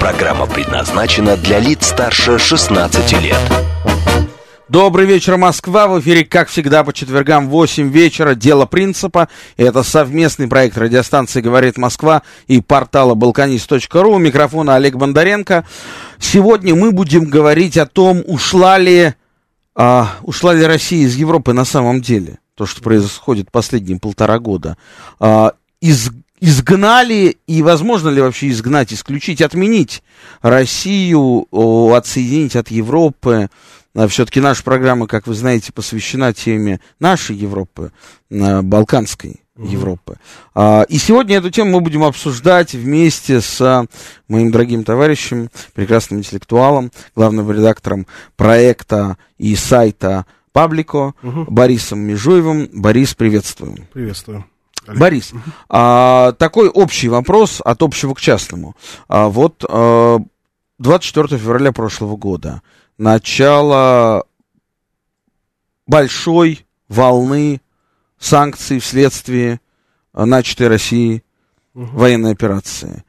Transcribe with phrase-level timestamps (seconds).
[0.00, 3.36] Программа предназначена для лиц старше 16 лет.
[4.68, 5.88] Добрый вечер, Москва.
[5.88, 9.28] В эфире, как всегда, по четвергам в 8 вечера «Дело принципа».
[9.56, 14.12] Это совместный проект радиостанции «Говорит Москва» и портала «Балканист.ру».
[14.12, 15.66] У микрофона Олег Бондаренко.
[16.20, 19.14] Сегодня мы будем говорить о том, ушла ли,
[19.74, 22.38] а, ушла ли Россия из Европы на самом деле.
[22.54, 24.76] То, что происходит последние полтора года.
[25.18, 30.02] А, из изгнали, и возможно ли вообще изгнать, исключить, отменить
[30.42, 33.48] Россию, отсоединить от Европы.
[33.94, 37.92] А Все-таки наша программа, как вы знаете, посвящена теме нашей Европы,
[38.30, 40.18] а, Балканской Европы.
[40.54, 43.86] А, и сегодня эту тему мы будем обсуждать вместе с
[44.28, 51.46] моим дорогим товарищем, прекрасным интеллектуалом, главным редактором проекта и сайта Паблико, угу.
[51.48, 52.68] Борисом Межуевым.
[52.72, 53.88] Борис, приветствуем.
[53.92, 54.44] Приветствую.
[54.88, 55.00] Олег.
[55.00, 55.42] Борис, угу.
[55.68, 58.74] а, такой общий вопрос от общего к частному.
[59.08, 60.18] А, вот а,
[60.78, 62.62] 24 февраля прошлого года
[62.96, 64.24] начало
[65.86, 67.60] большой волны
[68.18, 69.60] санкций вследствие
[70.12, 71.22] начатой России
[71.74, 71.86] угу.
[71.98, 73.04] военной операции.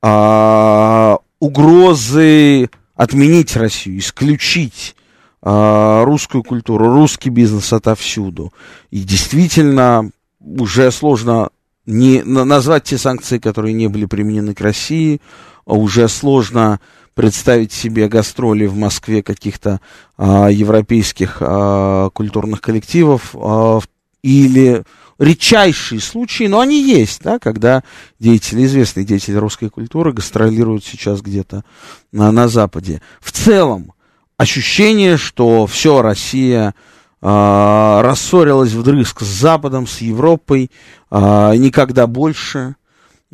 [0.00, 4.94] А, угрозы отменить Россию, исключить
[5.40, 8.52] а, русскую культуру, русский бизнес отовсюду.
[8.90, 10.10] И действительно,
[10.44, 11.50] уже сложно
[11.86, 15.20] не, назвать те санкции, которые не были применены к России,
[15.64, 16.80] а уже сложно
[17.14, 19.80] представить себе гастроли в Москве каких-то
[20.16, 23.80] а, европейских а, культурных коллективов а,
[24.22, 24.84] или
[25.18, 27.84] редчайшие случаи, но они есть, да, когда
[28.18, 31.64] деятели, известные деятели русской культуры гастролируют сейчас где-то
[32.12, 33.02] на, на Западе.
[33.20, 33.92] В целом,
[34.36, 36.74] ощущение, что все, Россия
[37.22, 40.70] рассорилась вдрызг с Западом, с Европой,
[41.10, 42.74] э, никогда больше,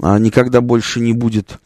[0.01, 1.59] э, никогда больше не будет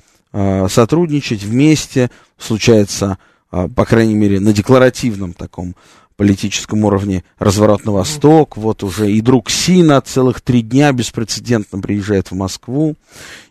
[0.71, 3.19] сотрудничать вместе, случается,
[3.51, 5.77] по крайней мере, на декларативном таком
[6.23, 8.57] политическом уровне разворот на восток.
[8.57, 12.95] Вот уже и друг Сина целых три дня беспрецедентно приезжает в Москву.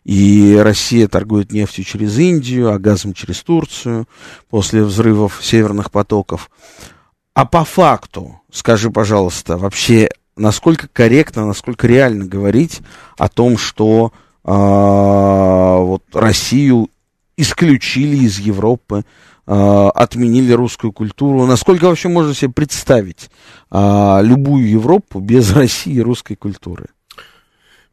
[0.04, 4.08] И Россия торгует нефтью через Индию, а газом через Турцию
[4.50, 6.50] после взрывов северных потоков.
[7.34, 12.82] А по факту, скажи, пожалуйста, вообще, насколько корректно, насколько реально говорить
[13.18, 14.12] о том, что
[14.44, 16.90] э, вот Россию
[17.38, 19.06] исключили из Европы,
[19.48, 21.46] э, отменили русскую культуру.
[21.46, 23.30] Насколько вообще можно себе представить
[23.72, 26.88] э, любую Европу без России и русской культуры?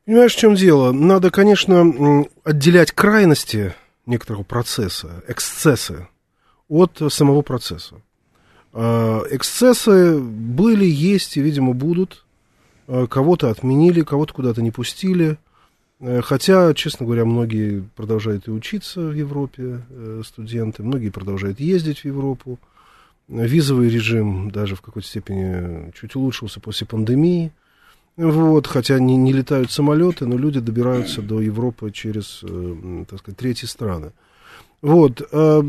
[0.05, 0.91] Понимаешь, в чем дело?
[0.91, 3.75] Надо, конечно, отделять крайности
[4.05, 6.09] некоторого процесса, эксцессы
[6.69, 8.03] от самого процесса.
[8.72, 12.24] А, эксцессы были, есть и, видимо, будут.
[12.86, 15.38] А, кого-то отменили, кого-то куда-то не пустили.
[16.00, 22.00] Э, хотя, честно говоря, многие продолжают и учиться в Европе, э, студенты, многие продолжают ездить
[22.00, 22.58] в Европу.
[23.28, 27.52] Визовый режим даже в какой-то степени чуть улучшился после пандемии.
[28.16, 33.38] Вот, хотя не, не летают самолеты, но люди добираются до Европы через, э, так сказать,
[33.38, 34.12] третьи страны.
[34.80, 35.22] Вот.
[35.32, 35.62] Э,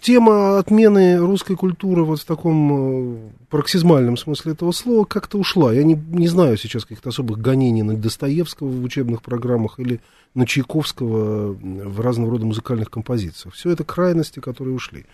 [0.00, 5.72] тема отмены русской культуры вот в таком э, пароксизмальном смысле этого слова как-то ушла.
[5.72, 10.00] Я не, не знаю сейчас каких-то особых гонений на Достоевского в учебных программах или
[10.34, 13.54] на Чайковского в разного рода музыкальных композициях.
[13.54, 15.06] Все это крайности, которые ушли.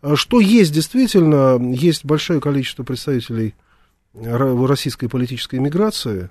[0.00, 3.54] А что есть действительно, есть большое количество представителей
[4.14, 6.30] российской политической эмиграции,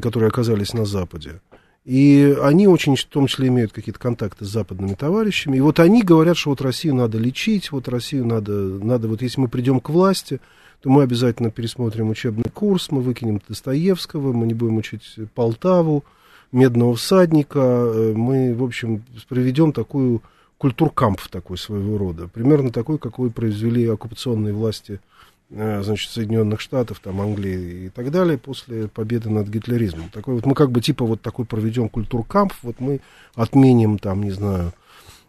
[0.00, 1.40] которые оказались на Западе.
[1.88, 5.56] И они очень, в том числе, имеют какие-то контакты с западными товарищами.
[5.56, 9.40] И вот они говорят, что вот Россию надо лечить, вот Россию надо, надо вот если
[9.40, 10.38] мы придем к власти,
[10.82, 15.02] то мы обязательно пересмотрим учебный курс, мы выкинем Достоевского, мы не будем учить
[15.34, 16.04] Полтаву,
[16.52, 20.20] Медного всадника, э, мы, в общем, проведем такую
[20.58, 25.00] культуркамп такой своего рода, примерно такой, какой произвели оккупационные власти
[25.50, 30.10] значит, Соединенных Штатов, там, Англии и так далее после победы над гитлеризмом.
[30.10, 33.00] Такой вот мы как бы типа вот такой проведем культуркамп, вот мы
[33.34, 34.72] отменим там, не знаю,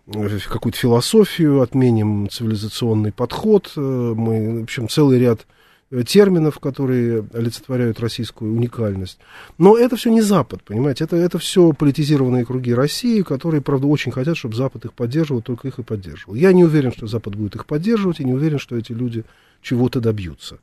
[0.07, 5.59] э, какую-то философию, отменим цивилизационный подход, э, мы, в общем, целый ряд э,
[6.06, 9.18] терминов, которые олицетворяют российскую уникальность.
[9.57, 14.12] Но это все не Запад, понимаете, это, это все политизированные круги России, которые, правда, очень
[14.12, 16.36] хотят, чтобы Запад их поддерживал, только их и поддерживал.
[16.36, 19.25] Я не уверен, что Запад будет их поддерживать, и не уверен, что эти люди
[19.62, 20.59] чего-то добьются,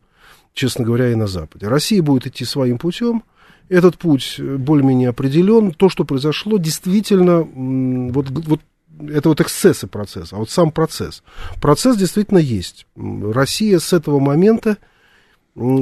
[0.55, 1.67] честно говоря, и на Западе.
[1.67, 3.25] Россия будет идти своим путем,
[3.69, 5.73] этот путь более-менее определен.
[5.73, 8.61] То, что произошло, действительно, вот, вот
[9.09, 11.23] это вот эксцессы процесса, а вот сам процесс.
[11.61, 12.87] Процесс действительно есть.
[12.97, 14.79] Россия с этого момента,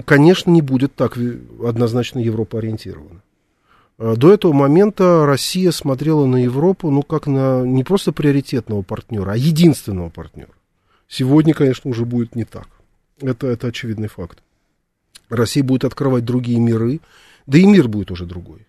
[0.05, 1.19] конечно, не будет так
[1.65, 3.23] однозначно Европа ориентирована.
[3.99, 9.33] А до этого момента Россия смотрела на Европу, ну, как на не просто приоритетного партнера,
[9.33, 10.53] а единственного партнера.
[11.09, 12.69] Сегодня, конечно, уже будет не так.
[13.21, 14.43] Это, это очевидный факт.
[15.29, 17.01] Россия будет открывать другие миры,
[17.47, 18.67] да и мир будет уже другой.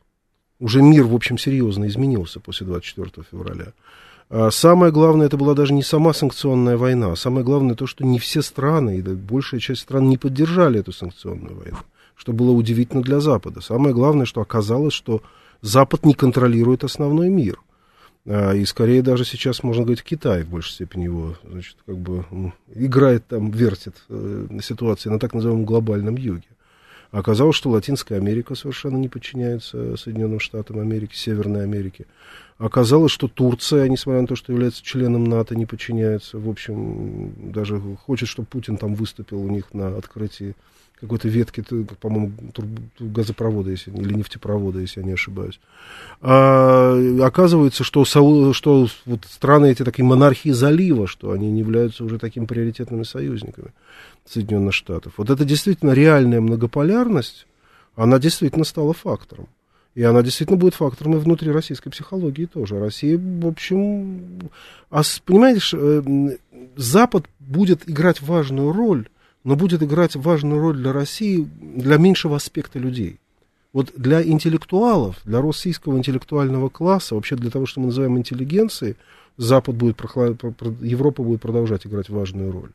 [0.59, 3.73] Уже мир, в общем, серьезно изменился после 24 февраля.
[4.29, 7.15] А самое главное, это была даже не сама санкционная война.
[7.15, 11.55] Самое главное то, что не все страны, и большая часть стран не поддержали эту санкционную
[11.55, 11.77] войну,
[12.15, 13.61] что было удивительно для Запада.
[13.61, 15.21] Самое главное, что оказалось, что
[15.61, 17.59] Запад не контролирует основной мир.
[18.27, 22.25] А, и скорее даже сейчас, можно говорить, Китай в большей степени его, значит, как бы
[22.73, 26.47] играет там, вертит э, ситуации на так называемом глобальном юге.
[27.15, 32.07] Оказалось, что Латинская Америка совершенно не подчиняется Соединенным Штатам Америки, Северной Америке.
[32.57, 36.37] Оказалось, что Турция, несмотря на то, что является членом НАТО, не подчиняется.
[36.37, 40.55] В общем, даже хочет, чтобы Путин там выступил у них на открытии
[40.99, 41.63] какой-то ветки,
[42.01, 42.33] по-моему,
[42.99, 45.59] газопровода если, или нефтепровода, если я не ошибаюсь.
[46.21, 52.19] А, оказывается, что, что вот страны эти такие монархии залива, что они не являются уже
[52.19, 53.71] такими приоритетными союзниками
[54.25, 55.13] Соединенных Штатов.
[55.17, 57.47] Вот это действительно реальная многополярность,
[57.95, 59.47] она действительно стала фактором.
[59.93, 62.79] И она действительно будет фактором и внутри российской психологии тоже.
[62.79, 64.49] Россия, в общем,
[64.89, 66.37] а, понимаешь, э,
[66.75, 69.07] Запад будет играть важную роль
[69.45, 73.19] но будет играть важную роль для России, для меньшего аспекта людей.
[73.71, 78.95] Вот для интеллектуалов, для российского интеллектуального класса, вообще для того, что мы называем интеллигенцией,
[79.37, 80.01] Запад будет,
[80.81, 82.71] Европа будет продолжать играть важную роль.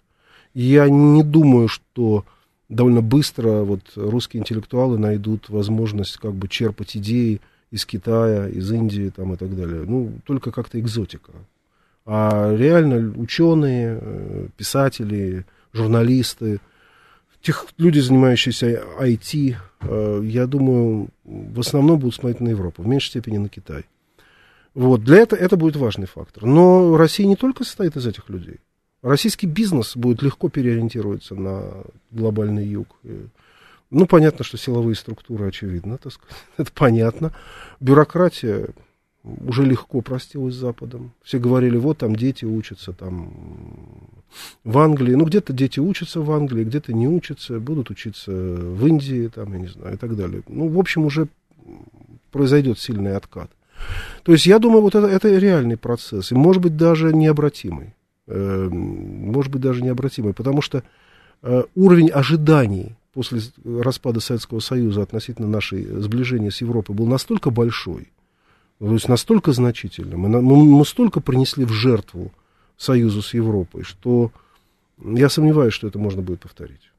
[0.54, 2.24] Я не думаю, что
[2.68, 9.12] довольно быстро вот русские интеллектуалы найдут возможность как бы черпать идеи из Китая, из Индии
[9.14, 9.84] там, и так далее.
[9.86, 11.32] Ну, только как-то экзотика.
[12.06, 16.60] А реально ученые, э, писатели, журналисты,
[17.42, 23.08] тех люди, занимающиеся IT, э, я думаю, в основном будут смотреть на Европу, в меньшей
[23.10, 23.84] степени на Китай.
[24.74, 26.44] Вот, для этого это будет важный фактор.
[26.44, 28.58] Но Россия не только состоит из этих людей.
[29.02, 32.88] Российский бизнес будет легко переориентироваться на глобальный юг.
[33.90, 37.32] Ну, понятно, что силовые структуры, очевидно, так сказать, это понятно.
[37.80, 38.68] Бюрократия,
[39.24, 41.12] уже легко простилась с Западом.
[41.22, 43.32] Все говорили, вот там дети учатся там
[44.64, 45.14] в Англии.
[45.14, 49.58] Ну, где-то дети учатся в Англии, где-то не учатся, будут учиться в Индии, там, я
[49.58, 50.42] не знаю, и так далее.
[50.48, 51.28] Ну, в общем, уже
[52.30, 53.50] произойдет сильный откат.
[54.22, 57.94] То есть, я думаю, вот это, это реальный процесс, и, может быть, даже необратимый.
[58.26, 60.82] Э, может быть, даже необратимый, потому что
[61.42, 68.12] э, уровень ожиданий после распада Советского Союза относительно нашей сближения с Европой был настолько большой,
[68.78, 72.32] то есть настолько значительно, мы, мы, столько принесли в жертву
[72.78, 74.30] союзу с Европой, что
[75.02, 76.90] я сомневаюсь, что это можно будет повторить.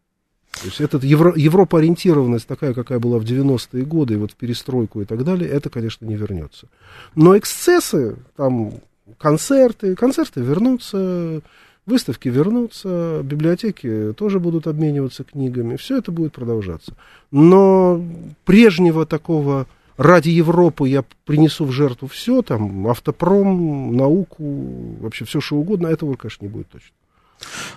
[0.59, 5.01] То есть эта евро, европоориентированность такая, какая была в 90-е годы, и вот в перестройку
[5.01, 6.67] и так далее, это, конечно, не вернется.
[7.15, 8.73] Но эксцессы, там,
[9.17, 11.41] концерты, концерты вернутся,
[11.85, 16.93] выставки вернутся, библиотеки тоже будут обмениваться книгами, все это будет продолжаться.
[17.31, 18.03] Но
[18.45, 25.57] прежнего такого ради Европы я принесу в жертву все, там, автопром, науку, вообще все, что
[25.57, 26.91] угодно, этого, конечно, не будет точно.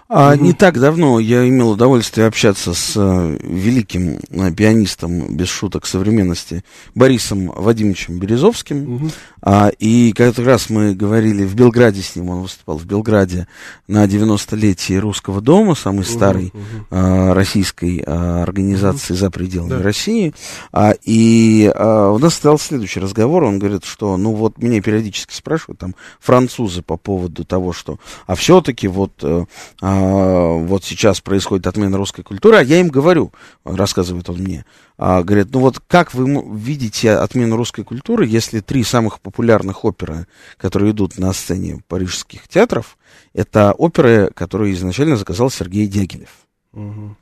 [0.08, 0.44] А, угу.
[0.44, 6.64] Не так давно я имел удовольствие общаться с э, великим э, пианистом, без шуток, современности,
[6.94, 8.96] Борисом Вадимовичем Березовским.
[8.96, 9.10] Угу.
[9.42, 13.46] А, и как раз мы говорили в Белграде с ним, он выступал в Белграде
[13.88, 16.86] на 90-летие Русского дома, самой старой угу, угу.
[16.90, 19.20] А, российской а, организации угу.
[19.20, 19.82] за пределами да.
[19.82, 20.34] России.
[20.72, 25.34] А, и а, у нас стал следующий разговор, он говорит, что, ну вот, меня периодически
[25.34, 29.44] спрашивают там французы по поводу того, что, а все-таки вот э,
[29.80, 33.32] а, вот сейчас происходит отмена русской культуры, а я им говорю,
[33.64, 34.64] рассказывает он мне,
[34.96, 40.26] а, говорит, ну вот как вы видите отмену русской культуры, если три самых популярных оперы,
[40.56, 42.96] которые идут на сцене парижских театров,
[43.32, 46.43] это оперы, которые изначально заказал Сергей Дягилев.
[46.74, 47.16] Угу.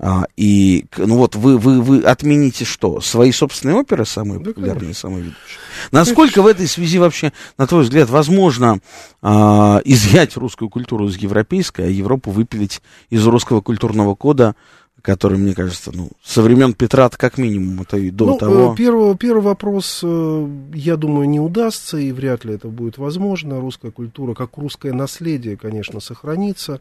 [0.00, 3.00] А, и, ну вот, вы, вы, вы отмените что?
[3.00, 5.00] Свои собственные оперы, самые да, популярные, конечно.
[5.00, 5.58] самые ведущие?
[5.92, 8.80] Насколько в этой связи вообще, на твой взгляд, возможно
[9.22, 14.54] а, изъять русскую культуру из европейской, а Европу выпилить из русского культурного кода
[15.00, 18.74] который, мне кажется, ну, со времен Петра как минимум, это и до ну, того.
[18.78, 23.60] Первый, первый вопрос, я думаю, не удастся, и вряд ли это будет возможно.
[23.60, 26.80] Русская культура, как русское наследие, конечно, сохранится.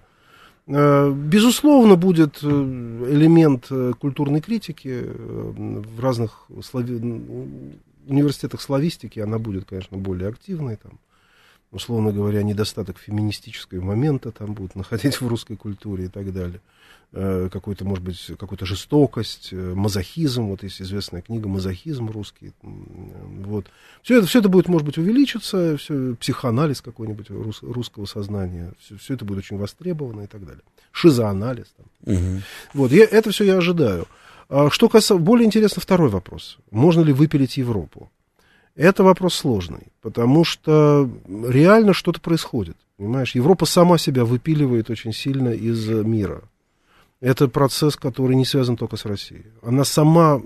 [0.67, 3.67] Безусловно, будет элемент
[3.99, 6.99] культурной критики в разных слави...
[8.07, 10.75] университетах славистики, она будет, конечно, более активной.
[10.75, 10.99] Там,
[11.71, 16.59] условно говоря, недостаток феминистического момента там будут находить в русской культуре и так далее.
[17.13, 22.53] Э, какой-то, может быть, какую-то жестокость, э, мазохизм, вот есть известная книга «Мазохизм русский».
[22.61, 23.65] Вот.
[24.01, 28.95] Все это, все это будет, может быть, увеличиться, все, психоанализ какой-нибудь рус, русского сознания, все,
[28.97, 30.63] все это будет очень востребовано и так далее.
[30.93, 31.65] Шизоанализ.
[31.75, 32.15] Там.
[32.15, 32.41] Угу.
[32.75, 34.07] Вот, я, это все я ожидаю.
[34.47, 36.59] А что касается, более интересно второй вопрос.
[36.71, 38.09] Можно ли выпилить Европу?
[38.73, 42.77] Это вопрос сложный, потому что реально что-то происходит.
[42.95, 46.43] Понимаешь, Европа сама себя выпиливает очень сильно из мира.
[47.21, 49.45] Это процесс, который не связан только с Россией.
[49.61, 50.41] Она сама,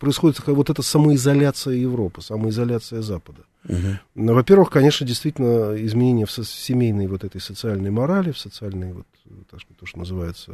[0.00, 3.42] происходит вот эта самоизоляция Европы, самоизоляция Запада.
[3.68, 4.32] Угу.
[4.34, 9.06] Во-первых, конечно, действительно изменения в семейной вот этой социальной морали, в социальной, вот,
[9.50, 10.52] так сказать, то, что называется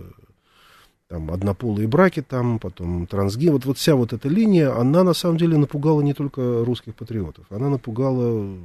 [1.09, 5.39] там однополые браки, там, потом трансги, вот, вот вся вот эта линия, она на самом
[5.39, 8.59] деле напугала не только русских патриотов, она напугала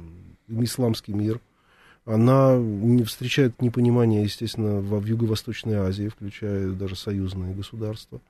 [0.48, 1.40] исламский мир,
[2.04, 8.20] она не встречает непонимания, естественно, в, в Юго-Восточной Азии, включая даже союзные государства.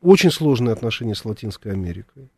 [0.00, 2.28] Очень сложные отношения с Латинской Америкой,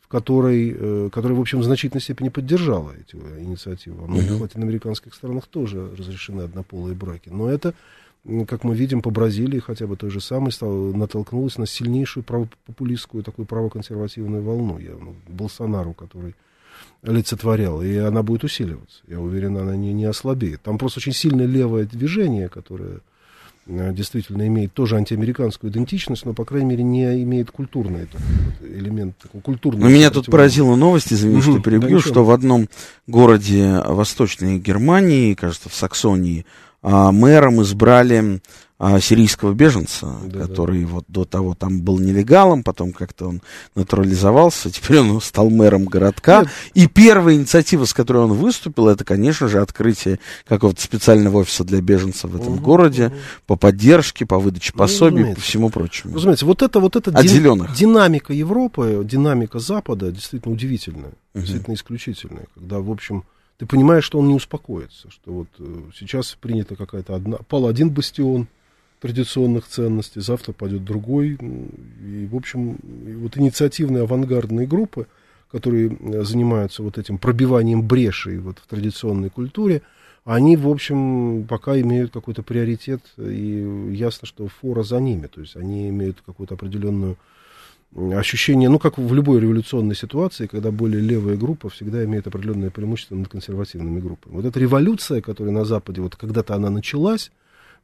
[0.00, 4.00] в которой, э, которая, в общем, в значительной степени поддержала эти инициативы.
[4.00, 4.40] Во многих uh-huh.
[4.40, 7.28] латиноамериканских странах тоже разрешены однополые браки.
[7.28, 7.74] Но это,
[8.46, 13.22] как мы видим, по Бразилии хотя бы той же самой стал, натолкнулась на сильнейшую правопопулистскую,
[13.22, 14.78] такую правоконсервативную волну.
[14.78, 16.34] Я, ну, Болсонару, который
[17.02, 18.98] олицетворял, и она будет усиливаться.
[19.08, 20.62] Я уверен, она не, не ослабеет.
[20.62, 23.00] Там просто очень сильное левое движение, которое
[23.66, 28.08] э, действительно имеет тоже антиамериканскую идентичность, но, по крайней мере, не имеет культурный
[28.62, 29.80] элемент, такой культурный.
[29.80, 32.68] Но меня тут поразила новость, извини, угу, что перебью, да, что в одном
[33.06, 36.46] городе Восточной Германии, кажется, в Саксонии,
[36.82, 38.40] а, мэром избрали
[38.84, 40.88] а, сирийского беженца, да, который да.
[40.88, 43.40] вот до того там был нелегалом, потом как-то он
[43.76, 46.40] натурализовался, теперь он стал мэром городка.
[46.40, 46.50] Нет.
[46.74, 51.80] И первая инициатива, с которой он выступил, это, конечно же, открытие какого-то специального офиса для
[51.80, 53.14] беженцев в этом угу, городе угу.
[53.46, 56.16] по поддержке, по выдаче ну, пособий, ну, по всему прочему.
[56.16, 61.40] Разумеете, вот это вот эта дин, динамика Европы, динамика Запада действительно удивительная, угу.
[61.40, 63.22] действительно исключительная, когда, в общем,
[63.58, 67.88] ты понимаешь, что он не успокоится, что вот э, сейчас принята какая-то одна, пал один
[67.88, 68.48] бастион,
[69.02, 71.36] традиционных ценностей, завтра пойдет другой.
[72.00, 72.78] И, в общем,
[73.20, 75.08] вот инициативные авангардные группы,
[75.50, 79.82] которые э, занимаются вот этим пробиванием брешей вот в традиционной культуре,
[80.24, 85.56] они, в общем, пока имеют какой-то приоритет, и ясно, что фора за ними, то есть
[85.56, 87.16] они имеют какую-то определенную
[88.14, 93.16] ощущение, ну, как в любой революционной ситуации, когда более левая группа всегда имеет определенное преимущество
[93.16, 94.36] над консервативными группами.
[94.36, 97.32] Вот эта революция, которая на Западе, вот когда-то она началась,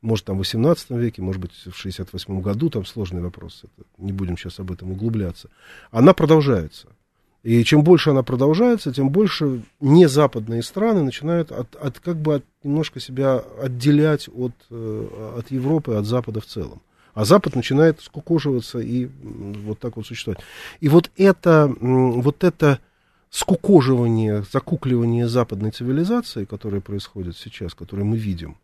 [0.00, 4.12] может, там в 18 веке, может быть, в 68 году, там сложный вопрос, это, не
[4.12, 5.49] будем сейчас об этом углубляться.
[5.90, 6.88] Она продолжается.
[7.43, 12.45] И чем больше она продолжается, тем больше незападные страны начинают от, от, как бы от,
[12.62, 16.83] немножко себя отделять от, э, от Европы, от Запада в целом.
[17.14, 20.40] А Запад начинает скукоживаться и вот так вот существовать.
[20.81, 22.81] И вот это, вот это
[23.31, 28.57] скукоживание, закукливание западной цивилизации, которое происходит сейчас, которое мы видим,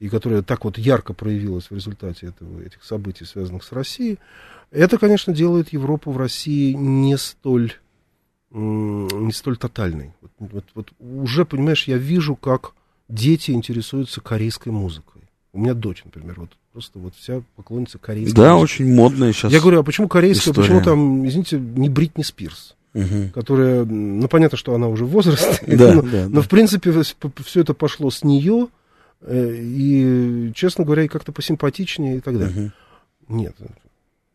[0.00, 4.18] и которая так вот ярко проявилась в результате этого, этих событий, связанных с Россией,
[4.70, 7.72] это, конечно, делает Европу в России не столь,
[8.50, 10.12] не столь тотальной.
[10.20, 12.72] Вот, вот, вот уже, понимаешь, я вижу, как
[13.08, 15.22] дети интересуются корейской музыкой.
[15.52, 18.82] У меня дочь, например, вот просто вот вся поклонница корейской Да, музыки.
[18.82, 20.68] очень модная сейчас Я говорю, а почему корейская, история.
[20.68, 22.74] почему там, извините, не Бритни Спирс?
[22.94, 23.32] Угу.
[23.34, 26.40] которая, ну, понятно, что она уже в возрасте, да, но, да, но да.
[26.40, 26.90] в принципе
[27.44, 28.68] все это пошло с нее,
[29.26, 32.72] и, честно говоря, и как-то посимпатичнее и так далее.
[33.28, 33.36] Угу.
[33.36, 33.56] Нет,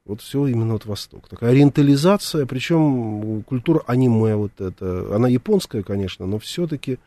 [0.06, 1.30] вот все именно вот Восток.
[1.30, 7.00] Такая ориентализация, причем культура аниме вот это, она японская, конечно, но все-таки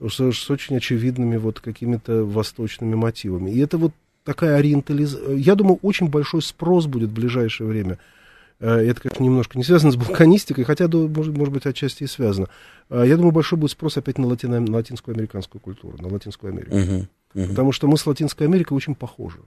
[0.00, 3.50] с, с очень очевидными вот какими-то восточными мотивами.
[3.50, 3.92] И это вот
[4.24, 5.34] такая ориентализация.
[5.34, 8.15] Я думаю, очень большой спрос будет в ближайшее время Э,
[8.64, 12.48] это, конечно, немножко не связано с балканистикой, хотя, может, может быть, отчасти и связано.
[12.88, 16.52] Э, я думаю, большой будет спрос опять на, латино, на латинскую американскую культуру, на Латинскую
[16.52, 16.74] Америку.
[16.74, 17.48] Uh-huh, uh-huh.
[17.48, 19.40] Потому что мы с Латинской Америкой очень похожи.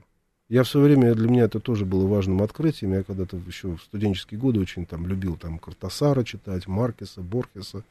[0.48, 2.92] Я в свое время, для меня это тоже было важным открытием.
[2.92, 7.82] Я когда-то еще в студенческие годы очень там любил там Картасара читать, Маркеса, Борхеса.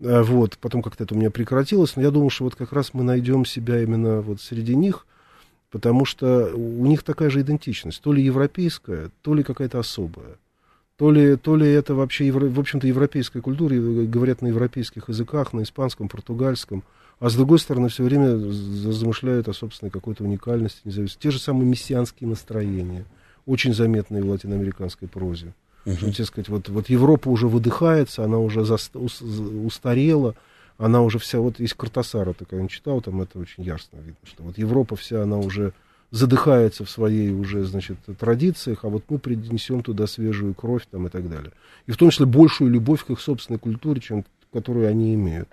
[0.00, 2.94] Э, вот, потом как-то это у меня прекратилось, но я думал, что вот как раз
[2.94, 5.06] мы найдем себя именно вот среди них–
[5.70, 10.36] потому что у них такая же идентичность, то ли европейская, то ли какая-то особая.
[10.98, 15.52] То ли, то ли это вообще, евро, в общем-то, европейская культура, говорят на европейских языках,
[15.52, 16.82] на испанском, португальском,
[17.20, 21.22] а с другой стороны, все время замышляют о собственной какой-то уникальности, независимости.
[21.22, 23.04] Те же самые мессианские настроения,
[23.46, 25.54] очень заметные в латиноамериканской прозе.
[25.84, 25.96] Uh-huh.
[25.96, 30.34] Что, так сказать, вот, вот Европа уже выдыхается, она уже заст, устарела,
[30.78, 34.42] она уже вся, вот есть Картасара, такая он читал, там это очень ясно видно, что
[34.42, 35.72] вот Европа вся, она уже
[36.10, 41.10] задыхается в своей уже, значит, традициях, а вот мы принесем туда свежую кровь там и
[41.10, 41.52] так далее.
[41.86, 45.48] И в том числе большую любовь к их собственной культуре, чем которую они имеют.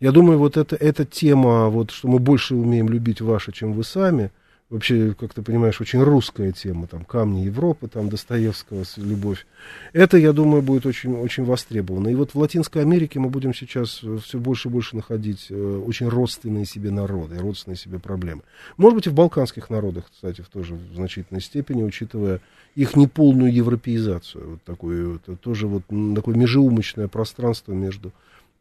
[0.00, 3.84] Я думаю, вот это, эта тема, вот, что мы больше умеем любить ваше, чем вы
[3.84, 4.30] сами–
[4.70, 9.46] вообще, как ты понимаешь, очень русская тема, там, камни Европы, там, Достоевского, любовь.
[9.92, 12.08] Это, я думаю, будет очень, очень востребовано.
[12.08, 16.08] И вот в Латинской Америке мы будем сейчас все больше и больше находить э, очень
[16.08, 18.42] родственные себе народы, родственные себе проблемы.
[18.76, 22.40] Может быть, и в балканских народах, кстати, в тоже в значительной степени, учитывая
[22.74, 25.82] их неполную европеизацию, вот такое, это тоже вот
[26.14, 28.12] такое межеумочное пространство между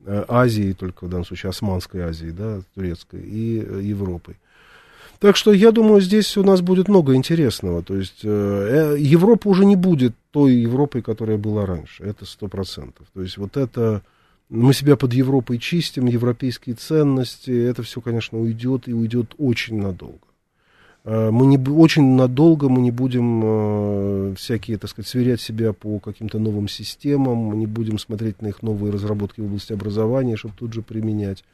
[0.05, 4.35] э, Азией, только в данном случае Османской Азией, да, турецкой, и э, Европой.
[5.23, 7.81] Так что я думаю, здесь у нас будет много интересного.
[7.81, 12.03] То есть э, э Европа уже не будет той Европой, которая была раньше.
[12.03, 13.07] Это сто процентов.
[13.13, 14.01] То есть вот это
[14.49, 20.27] мы себя под Европой чистим, европейские ценности, это все, конечно, уйдет и уйдет очень надолго.
[21.05, 25.99] Э, мы не, очень надолго мы не будем э, всякие, так сказать, сверять себя по
[25.99, 30.55] каким-то новым системам, мы не будем смотреть на их новые разработки в области образования, чтобы
[30.59, 31.45] тут же применять.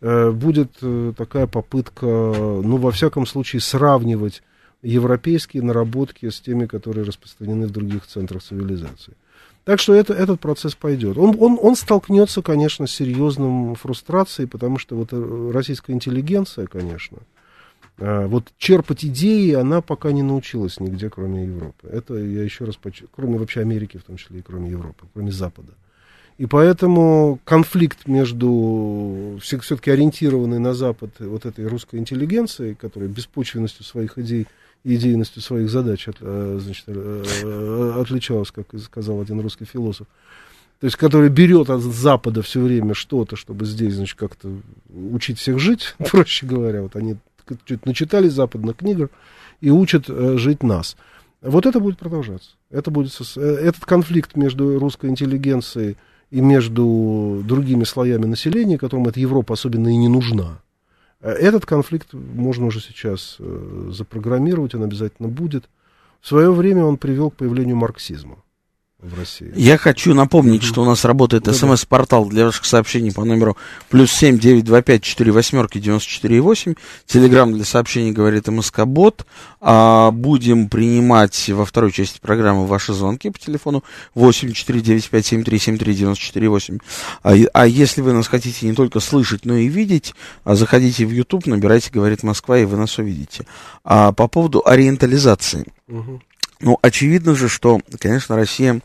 [0.00, 4.42] Э, будет э, такая попытка, ну, во всяком случае, сравнивать
[4.82, 9.14] европейские наработки с теми, которые распространены в других центрах цивилизации.
[9.64, 11.16] Так что это, этот процесс пойдет.
[11.16, 17.18] Он, он, он столкнется, конечно, с серьезным фрустрацией, потому что вот э, российская интеллигенция, конечно,
[17.96, 21.86] вот черпать идеи она пока не научилась нигде, кроме Европы.
[21.86, 25.30] Это я еще раз подчеркну, кроме вообще Америки, в том числе и кроме Европы, кроме
[25.30, 25.74] Запада.
[26.36, 34.18] И поэтому конфликт между все-таки ориентированной на Запад вот этой русской интеллигенцией, которая беспочвенностью своих
[34.18, 34.48] идей
[34.82, 40.08] и идейностью своих задач от, э, значит, э, отличалась, как сказал один русский философ,
[40.80, 44.50] то есть который берет от Запада все время что-то, чтобы здесь, значит, как-то
[44.92, 47.16] учить всех жить, проще говоря, вот они
[47.64, 49.10] чуть начитали западных книг
[49.60, 50.96] и учат э, жить нас.
[51.40, 52.50] Вот это будет продолжаться.
[52.70, 55.96] Это будет, этот конфликт между русской интеллигенцией
[56.34, 60.60] и между другими слоями населения, которым эта Европа особенно и не нужна.
[61.20, 65.68] Э, этот конфликт можно уже сейчас э, запрограммировать, он обязательно будет.
[66.20, 68.38] В свое время он привел к появлению марксизма
[69.04, 69.52] в России.
[69.54, 70.66] Я хочу напомнить, mm-hmm.
[70.66, 73.56] что у нас работает смс-портал для ваших сообщений по номеру
[73.88, 76.74] плюс семь девять два пять четыре восьмерки девяносто четыре восемь.
[77.06, 79.26] Телеграмм для сообщений говорит МСК Бот.
[79.60, 85.26] А, будем принимать во второй части программы ваши звонки по телефону восемь четыре девять пять
[85.26, 86.78] семь три семь три девяносто четыре восемь.
[87.22, 90.14] А, а если вы нас хотите не только слышать, но и видеть,
[90.44, 93.46] а заходите в YouTube, набирайте «Говорит Москва», и вы нас увидите.
[93.84, 95.66] А, по поводу ориентализации.
[95.88, 96.20] Mm-hmm.
[96.60, 98.80] Ну, очевидно же, что, конечно, Россия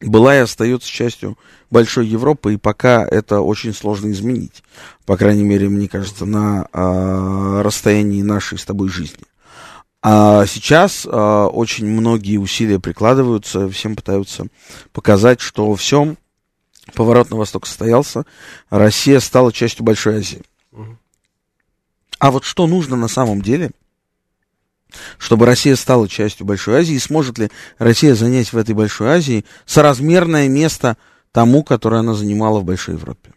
[0.00, 1.38] была и остается частью
[1.70, 4.62] большой Европы, и пока это очень сложно изменить.
[5.04, 9.24] По крайней мере, мне кажется, на э, расстоянии нашей с тобой жизни.
[10.02, 14.46] А сейчас э, очень многие усилия прикладываются, всем пытаются
[14.92, 16.14] показать, что все,
[16.94, 18.24] поворот на восток состоялся,
[18.70, 20.42] Россия стала частью Большой Азии.
[22.18, 23.70] А вот что нужно на самом деле–
[25.18, 29.44] чтобы Россия стала частью Большой Азии, и сможет ли Россия занять в этой Большой Азии
[29.64, 30.96] соразмерное место
[31.32, 33.32] тому, которое она занимала в Большой Европе?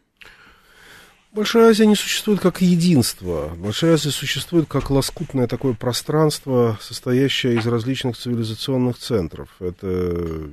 [1.32, 3.52] Большая Азия не существует как единство.
[3.56, 9.50] Большая Азия существует как лоскутное такое пространство, состоящее из различных цивилизационных центров.
[9.60, 10.50] Это,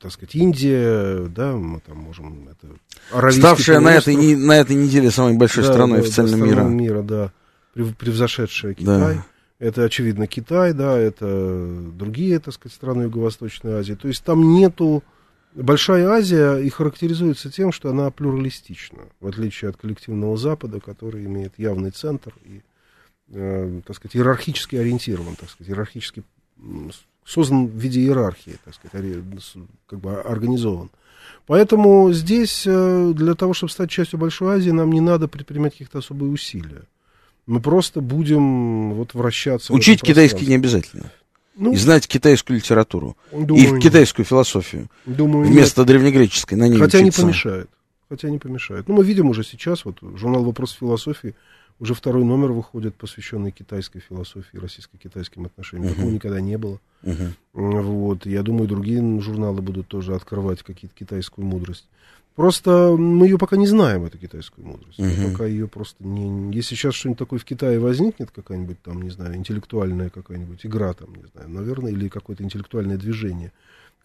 [0.00, 2.48] так сказать, Индия, да, мы там можем...
[2.48, 6.60] Это Ставшая на этой, на этой неделе самой большой да, страной да, официального мира.
[6.62, 7.32] мира, да,
[7.74, 9.16] превзошедшая Китай.
[9.16, 9.24] Да.
[9.60, 13.94] Это, очевидно, Китай, да, это другие, так сказать, страны Юго-Восточной Азии.
[13.94, 15.04] То есть там нету...
[15.52, 21.58] Большая Азия и характеризуется тем, что она плюралистична, в отличие от коллективного Запада, который имеет
[21.58, 22.62] явный центр и,
[23.32, 26.22] э, так сказать, иерархически ориентирован, так сказать, иерархически
[27.24, 29.16] создан в виде иерархии, так сказать,
[29.88, 30.88] как бы организован.
[31.46, 35.98] Поэтому здесь э, для того, чтобы стать частью Большой Азии, нам не надо предпринимать каких-то
[35.98, 36.84] особые усилия.
[37.50, 39.72] Мы просто будем вот вращаться.
[39.72, 41.10] Учить китайский не обязательно.
[41.56, 43.16] Ну, и знать китайскую литературу.
[43.32, 44.88] Думаю, и китайскую философию.
[45.04, 45.88] Думаю, вместо нет.
[45.88, 46.56] древнегреческой.
[46.56, 47.22] На ней Хотя учиться.
[47.22, 47.70] не помешает.
[48.08, 48.88] Хотя не помешает.
[48.88, 51.34] Ну, мы видим уже сейчас, вот журнал «Вопрос философии»
[51.80, 55.92] Уже второй номер выходит, посвященный китайской философии, российско-китайским отношениям.
[55.92, 55.96] Uh-huh.
[55.96, 56.78] Такого никогда не было.
[57.02, 57.32] Uh-huh.
[57.54, 58.26] Вот.
[58.26, 61.88] Я думаю, другие журналы будут тоже открывать какие-то китайскую мудрость.
[62.40, 64.98] Просто мы ее пока не знаем, эту китайскую мудрость.
[64.98, 65.30] Uh-huh.
[65.30, 66.50] Пока ее просто не...
[66.56, 71.14] Если сейчас что-нибудь такое в Китае возникнет, какая-нибудь там, не знаю, интеллектуальная какая-нибудь игра там,
[71.16, 73.52] не знаю, наверное, или какое-то интеллектуальное движение,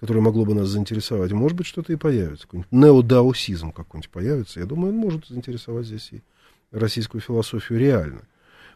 [0.02, 2.46] которое могло бы нас заинтересовать, может быть, что-то и появится.
[2.46, 4.60] Какой-нибудь неодаосизм какой-нибудь появится.
[4.60, 6.22] Я думаю, он может заинтересовать здесь и
[6.74, 8.24] российскую философию реально.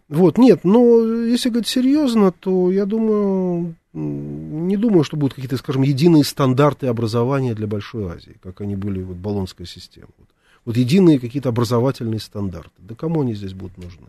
[0.07, 5.81] Вот, нет, но если говорить серьезно, то я думаю, не думаю, что будут какие-то, скажем,
[5.81, 10.09] единые стандарты образования для Большой Азии, как они были, вот, Болонская система.
[10.17, 10.27] Вот,
[10.65, 12.71] вот единые какие-то образовательные стандарты.
[12.77, 14.07] Да кому они здесь будут нужны?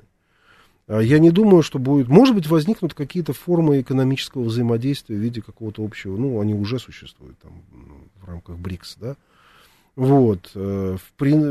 [0.87, 2.09] А я не думаю, что будет...
[2.09, 6.17] Может быть, возникнут какие-то формы экономического взаимодействия в виде какого-то общего...
[6.17, 7.63] Ну, они уже существуют там
[8.21, 9.17] в рамках БРИКС, да?
[9.95, 10.51] Вот.
[10.55, 10.97] Э,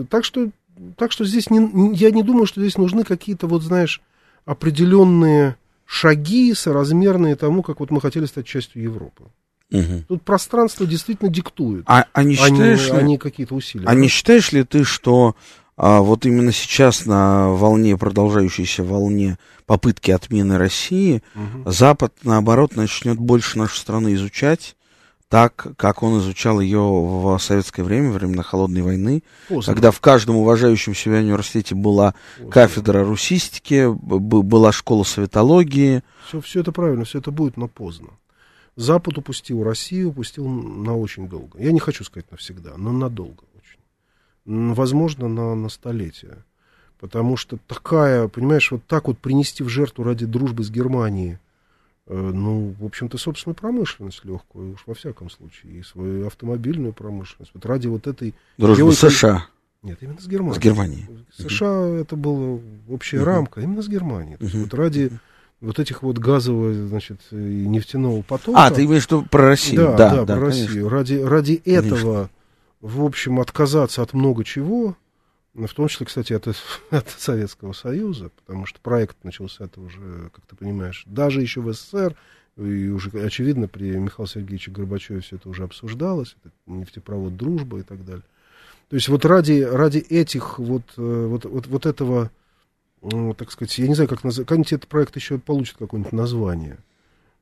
[0.09, 0.49] так что
[0.97, 4.01] так что здесь не, я не думаю, что здесь нужны какие-то, вот знаешь,
[4.45, 5.57] определенные
[5.89, 9.23] шаги, соразмерные тому, как вот мы хотели стать частью Европы.
[9.71, 10.03] Угу.
[10.07, 13.85] Тут пространство действительно диктует, а, а не считаешь а не, ли, а не какие-то усилия.
[13.85, 13.95] А да?
[13.95, 15.35] не считаешь ли ты, что
[15.77, 21.71] а, вот именно сейчас на волне, продолжающейся волне попытки отмены России, угу.
[21.71, 24.75] Запад, наоборот, начнет больше нашу страну изучать,
[25.29, 29.73] так, как он изучал ее в советское время, во времена Холодной войны, Поздно.
[29.73, 32.51] когда в каждом уважающем себя университете была Поздно.
[32.51, 36.01] кафедра русистики, была школа советологии.
[36.27, 38.09] Все, все это правильно, все это будет, но поздно.
[38.75, 41.59] Запад упустил Россию, упустил на очень долго.
[41.59, 44.73] Я не хочу сказать навсегда, но надолго очень.
[44.73, 46.43] Возможно, на, на столетие.
[46.99, 51.37] Потому что такая, понимаешь, вот так вот принести в жертву ради дружбы с Германией–
[52.09, 57.51] ну, в общем-то, собственную промышленность легкую, уж во всяком случае, и свою автомобильную промышленность.
[57.53, 58.33] Вот ради вот этой...
[58.57, 59.45] Дружбы с США.
[59.83, 60.59] Нет, именно с Германией.
[60.59, 61.05] С Германией.
[61.37, 64.35] США uh это была общая uh рамка, именно с Германией.
[64.35, 65.11] uh есть вот ради
[65.61, 68.65] вот этих вот газового, значит, и нефтяного потока...
[68.65, 69.81] А, ты имеешь в виду про Россию?
[69.81, 70.65] Да, да, да, да про конечно.
[70.65, 70.89] Россию.
[70.89, 72.29] Ради, ради этого,
[72.81, 74.95] в общем, отказаться от много чего,
[75.67, 76.47] в том числе, кстати, от,
[76.89, 81.71] от Советского Союза, потому что проект начался это уже, как ты понимаешь, даже еще в
[81.73, 82.15] СССР,
[82.57, 87.83] и уже, очевидно, при Михаиле Сергеевиче Горбачеве все это уже обсуждалось, это нефтепровод «Дружба» и
[87.83, 88.23] так далее.
[88.89, 92.31] То есть вот ради, ради этих, вот, э, вот, вот, вот этого,
[93.01, 96.79] ну, так сказать, я не знаю, как назвать, когда-нибудь этот проект еще получит какое-нибудь название.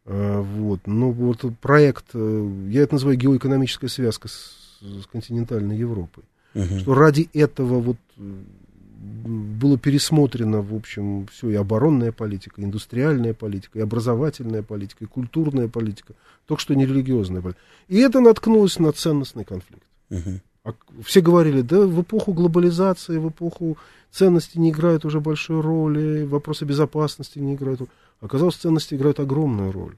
[0.05, 6.23] Э, вот, но вот проект, э, я это называю геоэкономическая связка с, с континентальной Европой
[6.53, 6.79] угу.
[6.79, 13.79] что ради этого вот было пересмотрено, в общем, все, и оборонная политика, и индустриальная политика,
[13.79, 16.13] и образовательная политика, и культурная политика,
[16.45, 17.61] только что не религиозная политика.
[17.87, 19.83] И это наткнулось на ценностный конфликт.
[20.09, 20.39] Угу.
[20.63, 23.77] А все говорили, да, в эпоху глобализации, в эпоху
[24.11, 27.81] ценности не играют уже большой роли, вопросы безопасности не играют.
[28.19, 29.95] Оказалось, ценности играют огромную роль.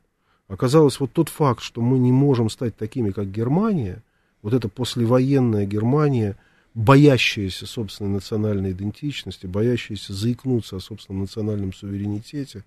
[0.47, 4.03] Оказалось, вот тот факт, что мы не можем стать такими, как Германия,
[4.41, 6.37] вот эта послевоенная Германия,
[6.73, 12.63] боящаяся собственной национальной идентичности, боящаяся заикнуться о собственном национальном суверенитете,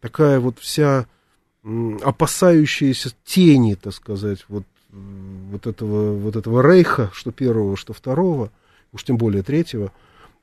[0.00, 1.06] такая вот вся
[2.02, 8.50] опасающаяся тени, так сказать, вот, вот, этого, вот этого рейха, что первого, что второго,
[8.92, 9.92] уж тем более третьего,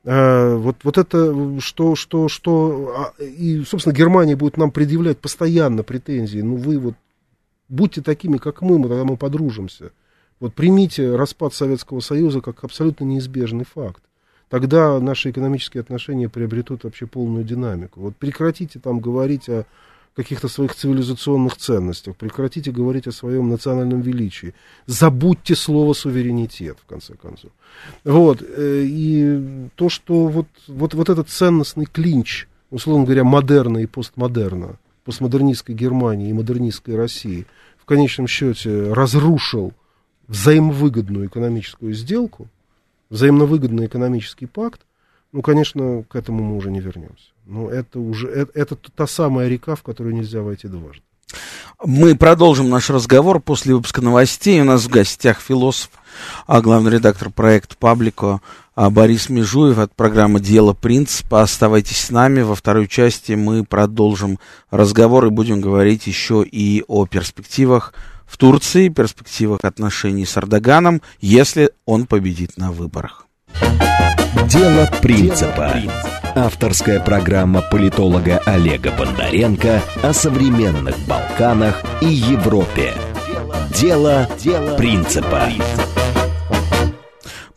[0.03, 5.84] а, вот, вот это, что, что, что, а, и, собственно, Германия будет нам предъявлять постоянно
[5.84, 6.93] претензии, ну, вы вот
[7.67, 9.91] будьте такими, как мы, мы тогда мы подружимся.
[10.39, 14.04] Вот примите распад Советского Союза как абсолютно неизбежный факт.
[14.50, 18.00] Тогда наши экономические отношения приобретут вообще полную динамику.
[18.00, 19.65] Вот прекратите там говорить о
[20.15, 24.56] каких-то своих цивилизационных ценностях, прекратите говорить о своем национальном величии,
[24.88, 27.52] забудьте слово суверенитет, в конце концов.
[28.04, 33.86] Вот, э, и то, что вот, вот, вот этот ценностный клинч, условно говоря, модерна и
[33.86, 37.45] постмодерна, постмодернистской Германии и модернистской России,
[37.78, 39.73] в конечном счете разрушил
[40.27, 42.47] взаимовыгодную экономическую сделку,
[43.09, 44.81] взаимовыгодный экономический пакт,
[45.31, 47.31] ну, конечно, к этому мы уже не вернемся.
[47.45, 51.03] Но это уже это, это та самая река, в которую нельзя войти дважды.
[51.83, 54.59] Мы продолжим наш разговор после выпуска новостей.
[54.61, 55.91] У нас в гостях философ,
[56.47, 58.41] а главный редактор проекта «Паблико»
[58.73, 61.43] а, Борис Межуев от программы «Дело принципа».
[61.43, 62.41] Оставайтесь с нами.
[62.41, 64.39] Во второй части мы продолжим
[64.71, 67.93] разговор и будем говорить еще и о перспективах
[68.27, 73.25] в Турции, перспективах отношений с Эрдоганом, если он победит на выборах.
[74.47, 75.73] Дело принципа.
[76.35, 82.93] Авторская программа политолога Олега Бондаренко о современных Балканах и Европе.
[83.73, 85.49] Дело, Дело принципа.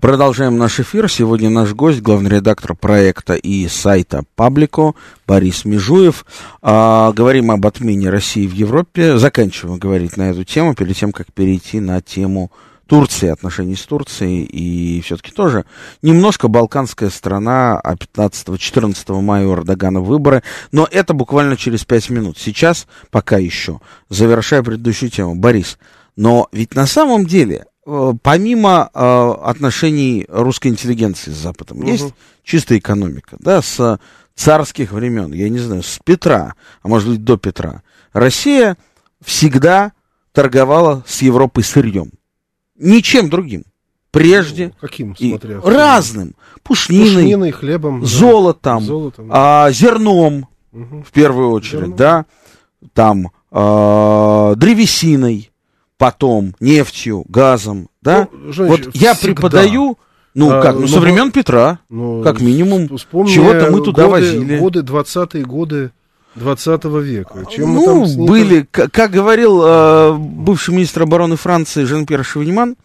[0.00, 1.10] Продолжаем наш эфир.
[1.10, 4.94] Сегодня наш гость, главный редактор проекта и сайта Паблико
[5.26, 6.24] Борис Межуев.
[6.62, 9.18] А, говорим об отмене России в Европе.
[9.18, 12.50] Заканчиваем говорить на эту тему перед тем, как перейти на тему
[12.86, 15.66] Турции, отношений с Турцией и все-таки тоже
[16.00, 22.38] немножко балканская страна, а 15-14 мая у Эрдогана выборы, но это буквально через 5 минут.
[22.38, 25.76] Сейчас, пока еще, завершая предыдущую тему, Борис,
[26.16, 31.88] но ведь на самом деле помимо э, отношений русской интеллигенции с Западом, угу.
[31.88, 32.14] есть
[32.44, 33.98] чистая экономика, да, с
[34.34, 38.76] царских времен, я не знаю, с Петра, а может быть до Петра, Россия
[39.24, 39.92] всегда
[40.32, 42.10] торговала с Европой сырьем.
[42.78, 43.64] Ничем другим.
[44.10, 44.68] Прежде.
[44.68, 45.58] Ну, каким, смотря?
[45.58, 46.34] И разным.
[46.62, 51.02] Пушниной, Пушниной хлебом, золотом, золотом а, зерном, угу.
[51.02, 51.96] в первую очередь, Зерно.
[51.96, 52.26] да,
[52.92, 55.49] там, а, древесиной,
[56.00, 58.26] потом нефтью, газом, да?
[58.32, 59.34] Ну, Женщина, вот я всегда.
[59.34, 59.98] преподаю,
[60.34, 64.10] ну а, как, ну, ну со времен Петра, ну, как минимум, чего-то мы туда годы,
[64.12, 64.58] возили.
[64.58, 65.90] Годы, 20-е годы
[66.36, 67.44] 20 века.
[67.50, 72.76] Чем ну, там были, как, как говорил э, бывший министр обороны Франции Жан-Пьер Шевиньман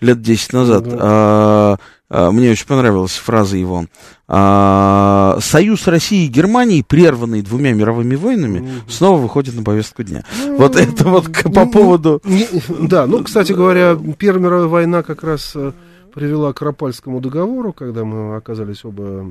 [0.00, 1.78] лет 10 назад, да.
[1.78, 3.86] э, мне очень понравилась фраза его.
[4.26, 10.24] Э, Союз России и Германии, прерванный двумя мировыми войнами, снова выходит на повестку дня.
[10.38, 12.22] Ну, вот это вот по поводу...
[12.24, 12.48] Не,
[12.88, 15.72] да, ну, кстати говоря, Первая мировая война как раз э,
[16.14, 19.26] привела к Рапальскому договору, когда мы оказались оба,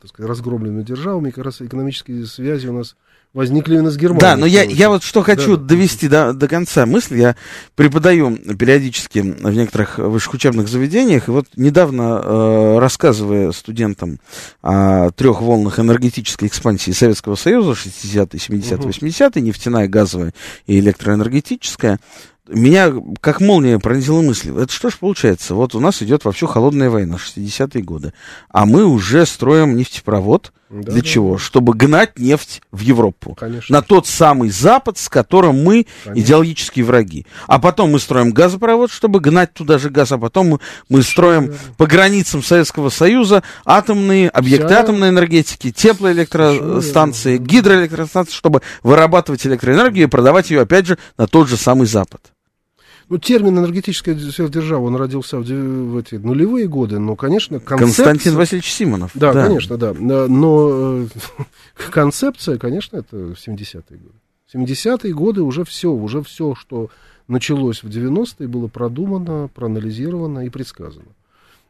[0.00, 2.96] так сказать, разгромленными державами, и как раз экономические связи у нас
[3.32, 4.22] возникли именно с Германией.
[4.22, 5.64] Да, но я, я вот что хочу да.
[5.64, 7.18] довести до, до конца мысли.
[7.18, 7.36] Я
[7.76, 14.18] преподаю периодически в некоторых высших учебных заведениях, и вот недавно, э, рассказывая студентам
[14.62, 20.34] о трех волнах энергетической экспансии Советского Союза, 60-е, 70-е, 80-е, нефтяная, газовая
[20.66, 22.00] и электроэнергетическая,
[22.48, 24.50] меня как молния пронзила мысль.
[24.56, 25.54] Это что ж получается?
[25.54, 28.12] Вот у нас идет вовсю холодная война, 60-е годы,
[28.50, 30.52] а мы уже строим нефтепровод.
[30.68, 31.32] Да, Для да, чего?
[31.34, 31.38] Да.
[31.38, 33.36] Чтобы гнать нефть в Европу.
[33.38, 33.72] Конечно.
[33.72, 36.20] На тот самый Запад, с которым мы Конечно.
[36.20, 37.24] идеологические враги.
[37.46, 41.54] А потом мы строим газопровод, чтобы гнать туда же газ, а потом мы, мы строим
[41.76, 44.80] по границам Советского Союза атомные объекты Вся...
[44.80, 51.56] атомной энергетики, теплоэлектростанции, гидроэлектростанции, чтобы вырабатывать электроэнергию и продавать ее, опять же, на тот же
[51.56, 52.32] самый Запад.
[53.08, 58.04] Ну, термин энергетическая сверхдержава, он родился в, в эти нулевые годы, но, конечно, концепция...
[58.04, 59.12] Константин Васильевич Симонов.
[59.14, 59.46] Да, да.
[59.46, 59.94] конечно, да.
[59.94, 61.06] Но э,
[61.90, 64.14] концепция, конечно, это 70-е годы.
[64.52, 66.90] 70-е годы уже все, уже все, что
[67.28, 71.06] началось в 90-е, было продумано, проанализировано и предсказано.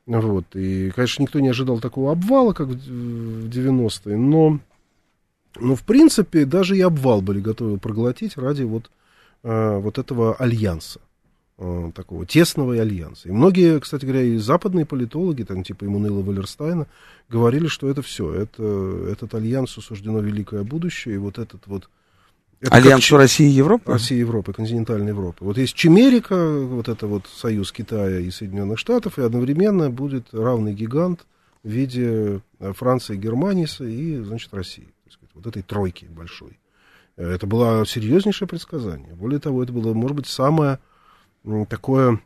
[0.06, 0.44] Вот.
[0.54, 4.60] И, конечно, никто не ожидал такого обвала, как в 90-е, но,
[5.58, 8.90] но в принципе, даже и обвал были готовы проглотить ради вот,
[9.42, 11.00] э, вот этого альянса.
[11.58, 13.30] Э, такого тесного альянса.
[13.30, 16.86] И многие, кстати говоря, и западные политологи, там, типа Иммануила Валерстайна,
[17.30, 21.88] говорили, что это все, это, этот альянс суждено великое будущее, и вот этот вот...
[22.60, 23.90] Это Альянс как, России и Европы?
[23.90, 25.46] России и Европы, континентальной Европы.
[25.46, 30.74] Вот есть Чимерика, вот это вот союз Китая и Соединенных Штатов, и одновременно будет равный
[30.74, 31.24] гигант
[31.62, 34.88] в виде э, Франции, Германии и, значит, России.
[35.08, 36.58] Сказать, вот этой тройки большой.
[37.16, 39.14] Э, это было серьезнейшее предсказание.
[39.14, 40.80] Более того, это было, может быть, самое
[41.68, 42.20] такое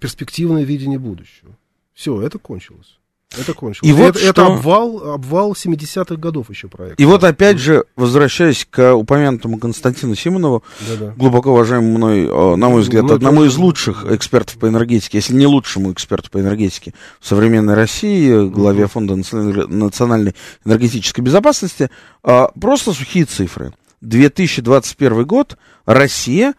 [0.00, 1.56] перспективное видение будущего.
[1.94, 2.98] Все, это кончилось.
[3.38, 3.88] Это кончилось.
[3.88, 4.28] И вот это, что...
[4.28, 7.00] это обвал, обвал 70-х годов еще проект.
[7.00, 11.14] И вот опять же, возвращаясь к упомянутому Константину Симонову, Да-да.
[11.16, 15.34] глубоко уважаемому мной, э, на мой взгляд, ну, одному из лучших экспертов по энергетике, если
[15.34, 21.90] не лучшему эксперту по энергетике в современной России, главе Фонда национальной энергетической безопасности,
[22.22, 23.72] э, просто сухие цифры.
[24.00, 26.54] 2021 год Россия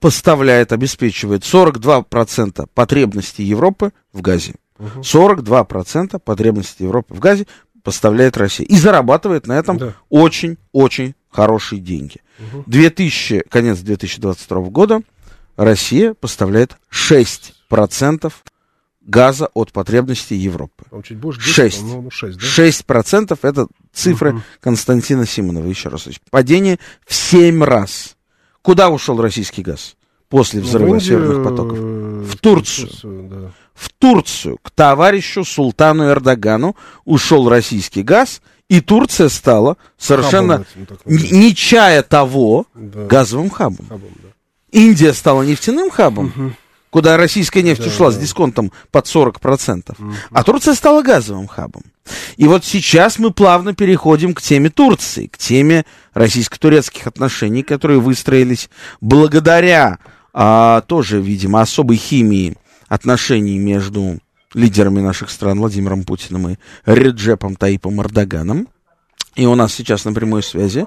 [0.00, 4.54] поставляет, обеспечивает 42% потребностей Европы в газе.
[4.78, 5.00] Угу.
[5.00, 7.46] 42% потребностей Европы в газе
[7.82, 8.66] поставляет Россия.
[8.66, 11.14] И зарабатывает на этом очень-очень да.
[11.30, 12.16] хорошие деньги.
[12.38, 12.64] Угу.
[12.66, 15.02] 2000, конец 2022 года
[15.56, 18.32] Россия поставляет 6%
[19.02, 20.84] газа от потребностей Европы.
[20.90, 21.82] А чуть больше 10, 6.
[21.82, 22.46] Ну, 6, да?
[22.46, 24.42] 6% это цифры угу.
[24.60, 25.66] Константина Симонова.
[25.66, 26.08] Еще раз.
[26.30, 28.13] Падение в 7 раз.
[28.64, 29.94] Куда ушел российский газ
[30.30, 31.78] после взрыва ну, северных потоков?
[31.78, 32.88] В Турцию.
[32.88, 33.50] В Турцию, да.
[33.74, 36.74] в Турцию, к товарищу Султану Эрдогану
[37.04, 40.64] ушел российский газ, и Турция стала совершенно,
[41.04, 43.04] не чая того, да.
[43.04, 43.84] газовым хабом.
[43.86, 44.30] хабом да.
[44.72, 46.52] Индия стала нефтяным хабом, угу.
[46.88, 48.16] куда российская нефть да, ушла да.
[48.16, 50.12] с дисконтом под 40%, угу.
[50.30, 51.82] а Турция стала газовым хабом.
[52.36, 58.68] И вот сейчас мы плавно переходим к теме Турции, к теме российско-турецких отношений, которые выстроились
[59.00, 59.98] благодаря
[60.32, 62.56] а, тоже, видимо, особой химии
[62.88, 64.18] отношений между
[64.52, 68.68] лидерами наших стран Владимиром Путиным и Реджепом Таипом Эрдоганом.
[69.34, 70.86] И у нас сейчас на прямой связи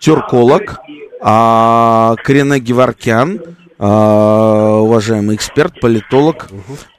[0.00, 0.80] тюрколог
[1.20, 3.40] а, Карина Геворкян,
[3.86, 6.48] уважаемый эксперт, политолог.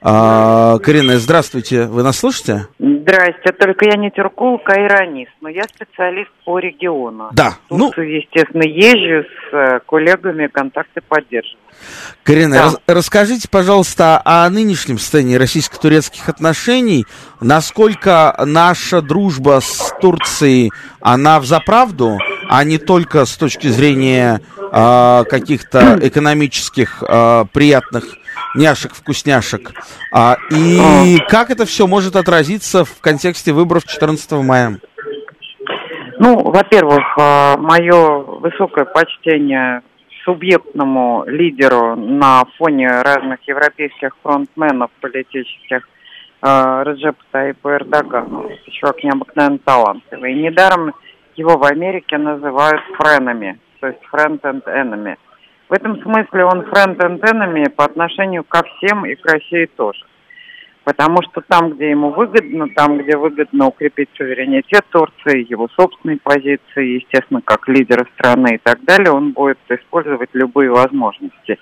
[0.00, 2.66] А, Карина, здравствуйте, вы нас слышите?
[2.78, 7.30] Здрасте, только я не тюрколог, а иронист, но я специалист по региону.
[7.32, 7.54] Да.
[7.70, 7.92] ну...
[7.96, 11.58] естественно, езжу с э, коллегами, контакты поддерживаю.
[12.22, 12.62] Карина, да.
[12.64, 17.06] рас, расскажите, пожалуйста, о нынешнем состоянии российско-турецких отношений.
[17.40, 25.24] Насколько наша дружба с Турцией, она в заправду, а не только с точки зрения э,
[25.28, 28.04] каких-то экономических э, приятных
[28.54, 29.72] няшек-вкусняшек.
[30.12, 34.78] А, и как это все может отразиться в контексте выборов 14 мая?
[36.24, 39.82] Ну, во-первых, а, мое высокое почтение
[40.24, 45.82] субъектному лидеру на фоне разных европейских фронтменов политических
[46.42, 48.48] э, Реджепа Таипа Эрдогану.
[48.70, 50.34] Чувак необыкновенно талантливый.
[50.34, 50.94] И недаром
[51.34, 55.16] его в Америке называют френами, то есть friend and enemy.
[55.68, 60.04] В этом смысле он friend and enemy по отношению ко всем и к России тоже.
[60.84, 67.00] Потому что там, где ему выгодно, там, где выгодно укрепить суверенитет Турции, его собственные позиции,
[67.00, 71.58] естественно, как лидера страны и так далее, он будет использовать любые возможности.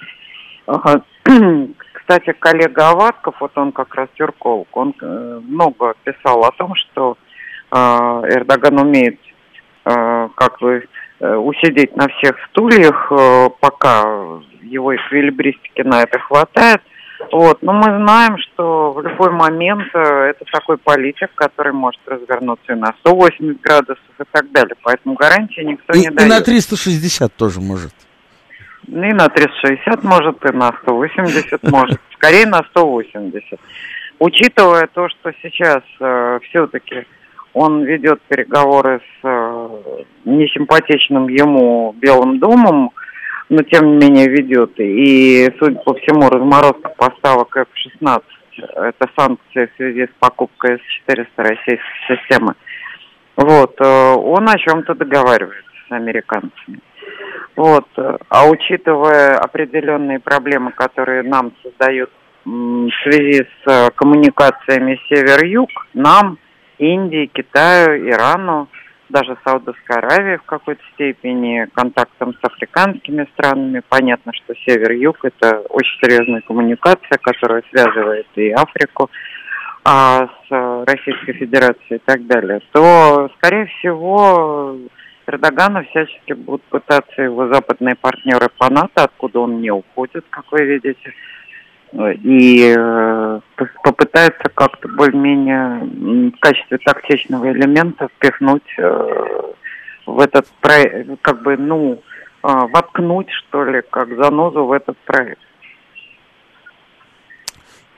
[1.92, 7.18] Кстати, коллега Аватков, вот он как раз тюрколог, он э, много писал о том, что
[7.70, 9.20] э, Эрдоган умеет
[9.84, 10.86] э, как бы
[11.20, 13.12] усидеть на всех стульях,
[13.60, 16.80] пока его эквилибристики на это хватает,
[17.32, 17.62] вот.
[17.62, 22.76] Но мы знаем, что в любой момент э, это такой политик, который может развернуться и
[22.76, 24.74] на 180 градусов и так далее.
[24.82, 26.28] Поэтому гарантии никто и, не дает.
[26.28, 27.92] И на 360 тоже может.
[28.86, 32.00] Ну, и на 360 может, и на 180 может.
[32.14, 33.60] Скорее на 180.
[34.18, 37.06] Учитывая то, что сейчас э, все-таки
[37.52, 39.68] он ведет переговоры с э,
[40.24, 42.90] несимпатичным ему Белым домом,
[43.50, 44.78] но тем не менее ведет.
[44.78, 48.22] И, судя по всему, разморозка поставок F-16
[48.76, 52.54] это санкции в связи с покупкой С-400 российской системы.
[53.36, 56.80] Вот, э, он о чем-то договаривается с американцами.
[57.56, 57.86] Вот,
[58.28, 62.10] а учитывая определенные проблемы, которые нам создают
[62.44, 66.38] в связи с коммуникациями север-юг, нам,
[66.78, 68.68] Индии, Китаю, Ирану,
[69.10, 73.82] даже Саудовской Аравии в какой-то степени, контактом с африканскими странами.
[73.88, 79.10] Понятно, что север-юг– это очень серьезная коммуникация, которая связывает и Африку
[79.84, 84.76] а с Российской Федерацией и так далее, то, скорее всего,
[85.26, 90.64] Эрдогана всячески будут пытаться его западные партнеры по НАТО, откуда он не уходит, как вы
[90.64, 91.12] видите,
[91.92, 93.40] и э,
[93.82, 99.52] попытается как-то более-менее в качестве тактичного элемента впихнуть э,
[100.06, 101.98] в этот проект, как бы, ну, э,
[102.42, 105.40] воткнуть, что ли, как занозу в этот проект.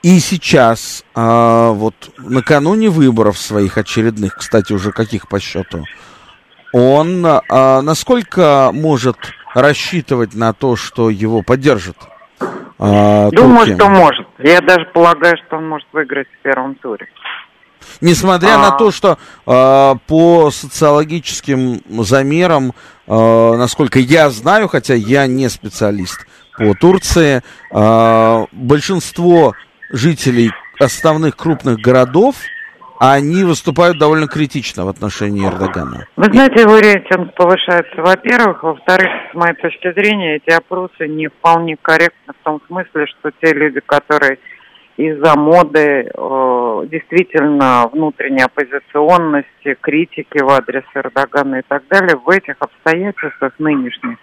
[0.02, 5.84] И сейчас, а, вот накануне выборов своих очередных, кстати, уже каких по счету,
[6.72, 9.16] он а, насколько может
[9.54, 11.96] рассчитывать на то, что его поддержат?
[12.84, 13.80] А, Думаю, Турки.
[13.80, 14.26] что может.
[14.38, 17.06] Я даже полагаю, что он может выиграть в первом туре.
[18.00, 18.58] Несмотря а...
[18.58, 22.72] на то, что э, по социологическим замерам,
[23.06, 26.26] э, насколько я знаю, хотя я не специалист
[26.58, 29.54] по Турции, э, большинство
[29.90, 32.34] жителей основных крупных городов
[33.10, 36.06] они выступают довольно критично в отношении Эрдогана.
[36.16, 38.62] Вы знаете, его рейтинг повышается, во-первых.
[38.62, 43.52] Во-вторых, с моей точки зрения, эти опросы не вполне корректны в том смысле, что те
[43.54, 44.38] люди, которые
[44.96, 52.54] из-за моды, э, действительно внутренней оппозиционности, критики в адрес Эрдогана и так далее, в этих
[52.60, 54.18] обстоятельствах нынешних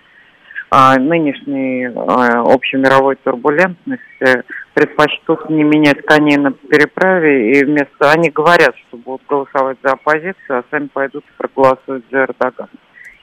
[0.72, 8.98] нынешней а, общемировой турбулентности предпочтут не менять коней на переправе, и вместо они говорят, что
[8.98, 12.70] будут голосовать за оппозицию, а сами пойдут и проголосуют за Эрдогана.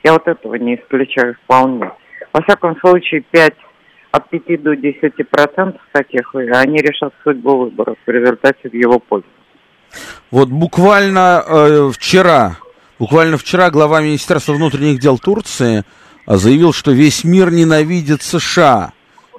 [0.03, 1.91] Я вот этого не исключаю вполне.
[2.33, 3.55] Во всяком случае, 5
[4.11, 9.27] от 5 до 10 процентов таких, они решат судьбу выборов в результате в его пользу.
[10.31, 12.57] Вот буквально э, вчера,
[12.99, 15.85] буквально вчера глава Министерства внутренних дел Турции
[16.27, 18.93] заявил, что весь мир ненавидит США.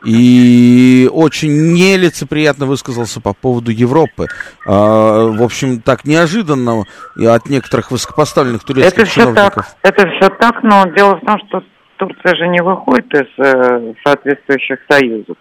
[0.06, 4.28] И очень нелицеприятно высказался по поводу Европы.
[4.66, 6.84] А, в общем, так неожиданно
[7.18, 9.66] и от некоторых высокопоставленных турецких это чиновников.
[9.66, 11.64] Все так, это все так, но дело в том, что
[11.98, 15.36] Турция же не выходит из э, соответствующих союзов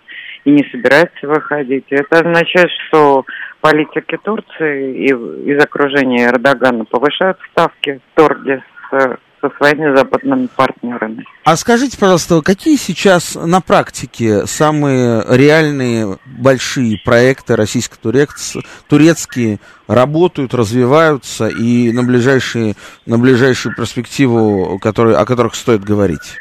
[0.45, 1.85] и не собирается выходить.
[1.91, 3.25] Это означает, что
[3.61, 5.13] политики Турции и
[5.51, 11.25] из окружения Эрдогана повышают ставки в торге с со своими западными партнерами.
[11.45, 21.93] А скажите, пожалуйста, какие сейчас на практике самые реальные большие проекты российско-турецкие работают, развиваются и
[21.93, 22.75] на, ближайшие,
[23.05, 26.39] на ближайшую перспективу, которые, о которых стоит говорить?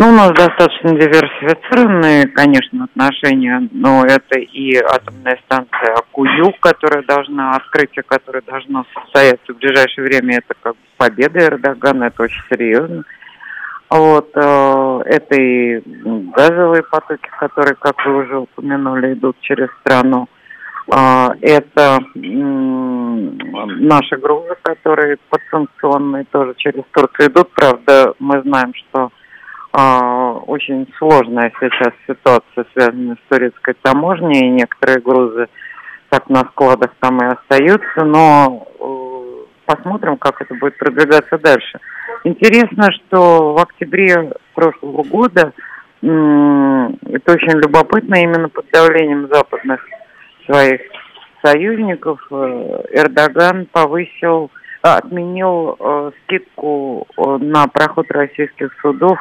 [0.00, 7.56] Ну, у нас достаточно диверсифицированные, конечно, отношения, но это и атомная станция Акую, которая должна,
[7.56, 13.04] открытие которое должно состояться в ближайшее время, это как победа Эрдогана, это очень серьезно.
[13.90, 15.82] Вот, э, это и
[16.34, 20.30] газовые потоки, которые, как вы уже упомянули, идут через страну.
[20.90, 27.50] Э, это наши грузы, которые подсанкционные тоже через Турцию идут.
[27.50, 29.10] Правда, мы знаем, что
[29.72, 35.48] очень сложная сейчас ситуация, связанная с турецкой таможней, некоторые грузы
[36.10, 41.78] так на складах там и остаются, но э, посмотрим, как это будет продвигаться дальше.
[42.24, 45.52] Интересно, что в октябре прошлого года,
[46.02, 49.80] это очень любопытно, именно под давлением западных
[50.46, 50.80] своих
[51.44, 54.50] союзников э, Эрдоган повысил,
[54.82, 59.18] отменил э, скидку на проход российских судов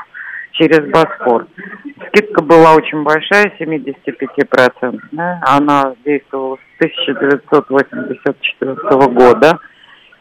[0.54, 1.48] через Босфор.
[2.08, 5.00] Скидка была очень большая, 75%.
[5.12, 5.40] Да?
[5.46, 8.76] Она действовала с 1984
[9.08, 9.60] года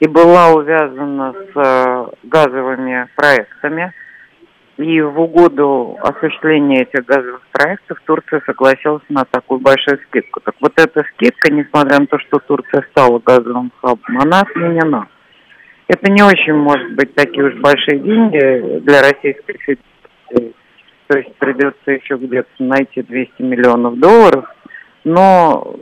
[0.01, 3.93] и была увязана с э, газовыми проектами.
[4.77, 10.39] И в угоду осуществления этих газовых проектов Турция согласилась на такую большую скидку.
[10.41, 15.09] Так вот эта скидка, несмотря на то, что Турция стала газовым хабом, она отменена.
[15.89, 19.98] Это не очень может быть такие уж большие деньги для Российской Федерации
[20.31, 24.45] то есть придется еще где-то найти 200 миллионов долларов,
[25.05, 25.77] но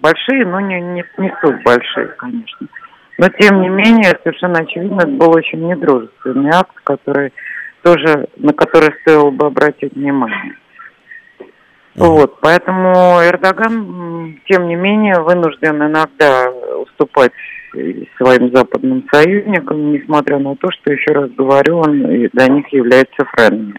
[0.00, 2.68] большие, но не, не, не столь большие, конечно.
[3.18, 7.32] Но тем не менее, совершенно очевидно, это был очень недружественный акт, который
[7.82, 10.56] тоже, на который стоило бы обратить внимание.
[11.96, 17.32] Вот, поэтому Эрдоган, тем не менее, вынужден иногда уступать
[18.16, 23.78] своим западным союзникам, несмотря на то, что, еще раз говорю, он для них является френдами.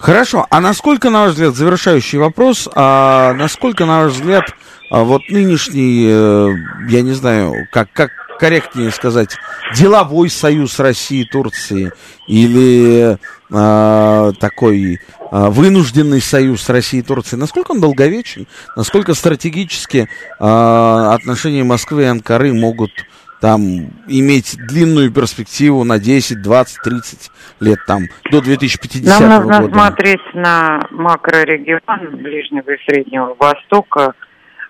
[0.00, 4.44] Хорошо, а насколько, на ваш взгляд, завершающий вопрос, а насколько, на ваш взгляд,
[4.90, 6.48] а вот нынешний, э,
[6.88, 9.36] я не знаю, как, как корректнее сказать,
[9.74, 11.92] деловой союз России и Турции
[12.26, 13.16] или
[13.50, 15.00] э, такой
[15.34, 20.06] вынужденный союз России и Турции, насколько он долговечен, насколько стратегически
[20.38, 22.92] э, отношения Москвы и Анкары могут
[23.40, 23.60] там
[24.06, 27.30] иметь длинную перспективу на 10, 20, 30
[27.60, 29.28] лет, там, до 2050 года.
[29.28, 29.74] Нам нужно года.
[29.74, 34.14] смотреть на макрорегион Ближнего и Среднего Востока,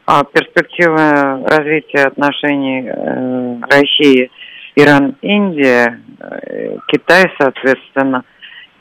[0.07, 4.31] а перспективы развития отношений э, России,
[4.77, 8.25] Иран, Индия, э, Китай, соответственно,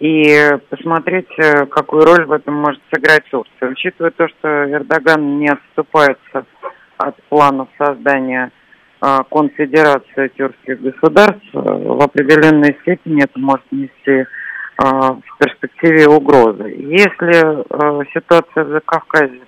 [0.04, 3.70] и посмотреть, э, какую роль в этом может сыграть Турция.
[3.70, 6.46] Учитывая то, что Эрдоган не отступается
[6.98, 8.52] от планов создания
[9.00, 14.26] а, конфедерация тюркских государств, э, в определенной степени это может нести
[14.76, 16.68] в перспективе угрозы.
[16.68, 19.40] Если э, ситуация в Закавказье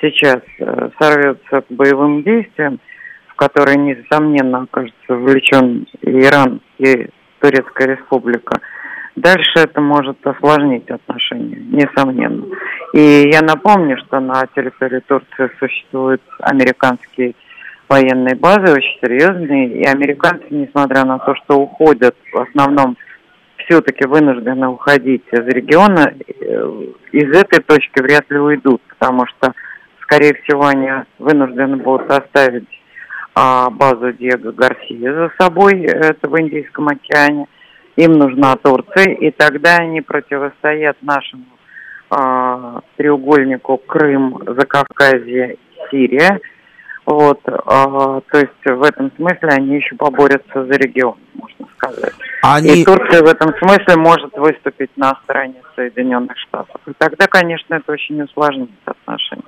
[0.00, 2.80] сейчас э, сорвется к боевым действиям,
[3.28, 7.08] в которые, несомненно, окажется вовлечен и Иран, и
[7.40, 8.60] Турецкая республика,
[9.16, 12.44] дальше это может осложнить отношения, несомненно.
[12.92, 17.34] И я напомню, что на территории Турции существуют американские
[17.88, 22.96] военные базы, очень серьезные, и американцы, несмотря на то, что уходят, в основном
[23.56, 26.82] все-таки вынуждены уходить из региона, э,
[27.12, 29.52] из этой точки вряд ли уйдут, потому что,
[30.02, 30.88] скорее всего, они
[31.18, 32.68] вынуждены будут оставить
[33.34, 37.46] а, базу Диего Гарсия за собой, это в Индийском океане,
[37.96, 41.44] им нужна Турция, и тогда они противостоят нашему
[42.10, 45.56] а, треугольнику Крым, Закавказье,
[45.90, 46.40] Сирия–
[47.10, 52.14] вот, а, то есть в этом смысле они еще поборются за регион, можно сказать.
[52.42, 52.82] Они...
[52.82, 56.80] И Турция в этом смысле может выступить на стороне Соединенных Штатов.
[56.86, 59.42] И тогда, конечно, это очень усложнит отношения.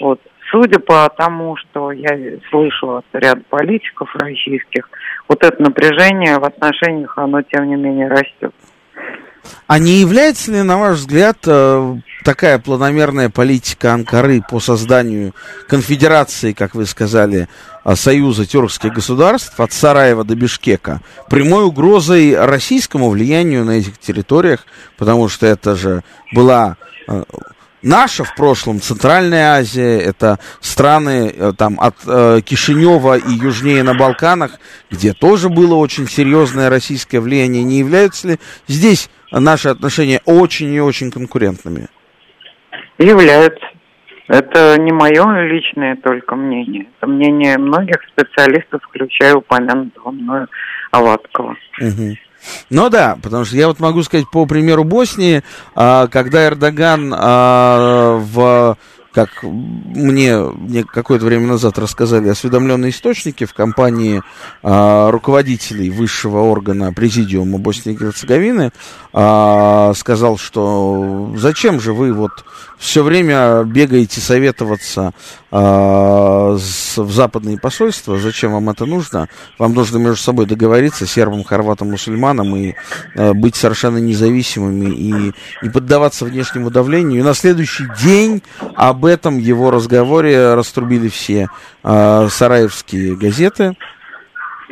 [0.00, 0.20] Вот.
[0.50, 2.10] Судя по тому, что я
[2.50, 4.88] слышу от ряда политиков российских,
[5.28, 8.52] вот это напряжение в отношениях, оно тем не менее растет.
[9.66, 15.34] А не является ли, на ваш взгляд, э, такая планомерная политика Анкары по созданию
[15.68, 17.48] конфедерации, как вы сказали,
[17.84, 24.66] э, Союза тюркских государств от Сараева до Бишкека прямой угрозой российскому влиянию на этих территориях,
[24.98, 26.76] потому что это же была
[27.08, 27.22] э,
[27.82, 33.94] наша в прошлом, Центральная Азия, это страны э, там от э, Кишинева и южнее на
[33.94, 34.58] Балканах,
[34.90, 37.62] где тоже было очень серьезное российское влияние.
[37.62, 41.88] Не являются ли здесь наши отношения очень и очень конкурентными?
[42.98, 43.66] Являются.
[44.28, 46.86] Это не мое личное только мнение.
[46.96, 50.48] Это мнение многих специалистов, включая упомянутого мною
[50.92, 51.56] Аваткова.
[51.80, 52.16] Угу.
[52.70, 55.42] Ну да, потому что я вот могу сказать по примеру Боснии,
[55.74, 58.76] а, когда Эрдоган а, в
[59.12, 64.22] как мне, какое-то время назад рассказали осведомленные источники в компании
[64.62, 68.70] э, руководителей высшего органа президиума Боснии и Герцеговины,
[69.12, 72.44] э, сказал, что зачем же вы вот
[72.80, 75.12] все время бегаете советоваться
[75.50, 79.28] э, с, в западные посольства, зачем вам это нужно?
[79.58, 82.74] Вам нужно между собой договориться, сербам, хорватам, мусульманам, и
[83.14, 85.32] э, быть совершенно независимыми, и
[85.62, 87.20] не поддаваться внешнему давлению.
[87.20, 88.42] И на следующий день
[88.76, 91.48] об этом его разговоре раструбили все
[91.82, 93.74] э, сараевские газеты.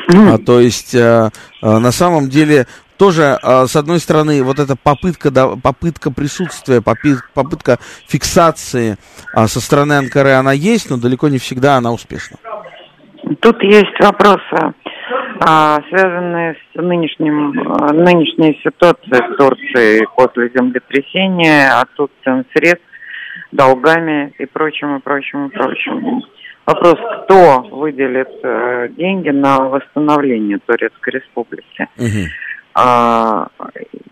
[0.09, 1.31] А, то есть, э,
[1.63, 2.67] э, на самом деле,
[2.99, 8.97] тоже, а, с одной стороны, вот эта попытка, да, попытка присутствия, попытка фиксации
[9.35, 12.37] а, со стороны Анкары, она есть, но далеко не всегда она успешна.
[13.41, 14.75] Тут есть вопросы,
[15.47, 22.85] а, связанные с нынешним, нынешней ситуацией в Турции после землетрясения, отсутствием средств,
[23.53, 26.23] долгами и прочим, и прочим, и прочим.
[26.67, 31.89] Вопрос, кто выделит э, деньги на восстановление Турецкой Республики.
[31.97, 32.29] Угу.
[32.75, 33.49] А,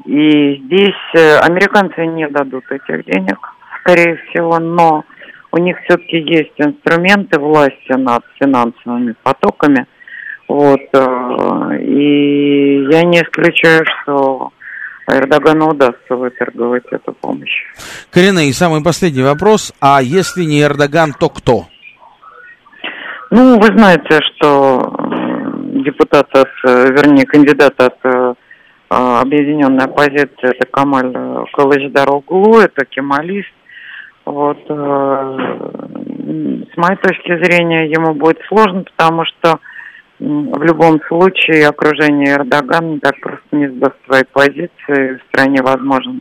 [0.07, 3.39] и здесь э, американцы не дадут этих денег,
[3.81, 5.05] скорее всего, но
[5.53, 9.87] у них все-таки есть инструменты власти над финансовыми потоками.
[10.49, 14.53] Вот, э, и я не исключаю, что
[15.09, 17.65] Эрдогану удастся выторговать эту помощь.
[18.11, 19.73] Карина, и самый последний вопрос.
[19.81, 21.67] А если не Эрдоган, то кто?
[23.31, 24.95] Ну, вы знаете, что
[25.85, 28.37] депутат от, вернее, кандидат от
[28.89, 31.13] а, объединенная оппозиция это Камаль
[31.53, 33.53] Калыждароглу, это кемалист.
[34.25, 35.39] Вот, э,
[36.73, 39.61] с моей точки зрения, ему будет сложно, потому что
[40.19, 45.19] в любом случае окружение Эрдогана так просто не сдаст свои позиции.
[45.19, 46.21] В стране возможен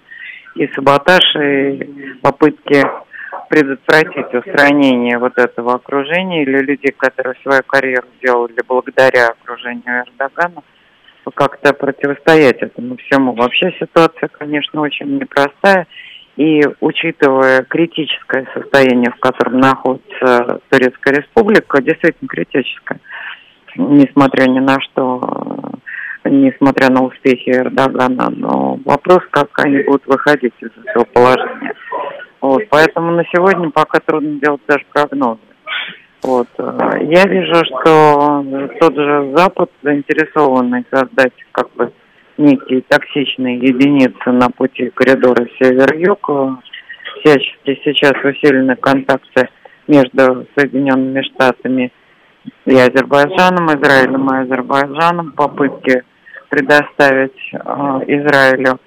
[0.56, 2.84] и саботаж, и попытки
[3.50, 10.64] предотвратить устранение вот этого окружения или людей, которые свою карьеру делали благодаря окружению Эрдогана–
[11.32, 13.34] как-то противостоять этому всему.
[13.34, 15.88] Вообще ситуация, конечно, очень непростая.
[16.38, 23.00] И учитывая критическое состояние, в котором находится Турецкая республика, действительно критическое,
[23.76, 25.22] несмотря ни на что,
[26.24, 31.74] несмотря на успехи Эрдогана, но вопрос, как они будут выходить из этого положения.
[32.42, 35.40] Вот, поэтому на сегодня пока трудно делать даже прогнозы.
[36.22, 36.48] Вот.
[36.58, 38.44] Э, я вижу, что
[38.80, 41.92] тот же Запад заинтересованный создать как бы
[42.38, 46.30] некие токсичные единицы на пути коридора север-юг.
[47.20, 49.50] Всячески сейчас усилены контакты
[49.88, 51.92] между Соединенными Штатами и
[52.66, 56.04] Азербайджаном, Израилем и Азербайджаном, попытки
[56.50, 57.58] предоставить э,
[58.08, 58.80] Израилю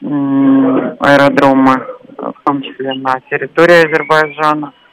[0.00, 1.86] э, аэродромы,
[2.16, 4.72] в том числе на территории Азербайджана–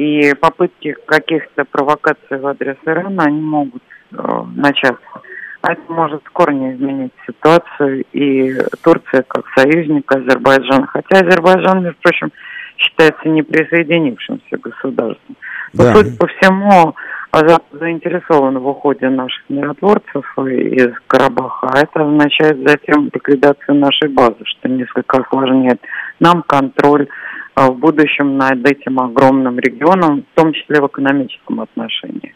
[0.00, 4.16] и попытки каких-то провокаций в адрес Ирана, они могут э,
[4.56, 5.20] начаться.
[5.62, 8.04] А это может в корне изменить ситуацию.
[8.12, 10.86] И Турция как союзник Азербайджана.
[10.86, 12.32] Хотя Азербайджан, между прочим,
[12.78, 15.36] считается неприсоединившимся государством.
[15.74, 15.94] Но, да.
[15.94, 16.94] судя по всему,
[17.32, 21.68] заинтересован в уходе наших миротворцев из Карабаха.
[21.72, 25.80] А это означает затем ликвидацию нашей базы, что несколько осложняет
[26.18, 27.08] нам контроль
[27.54, 32.34] а, в будущем над этим огромным регионом, в том числе в экономическом отношении.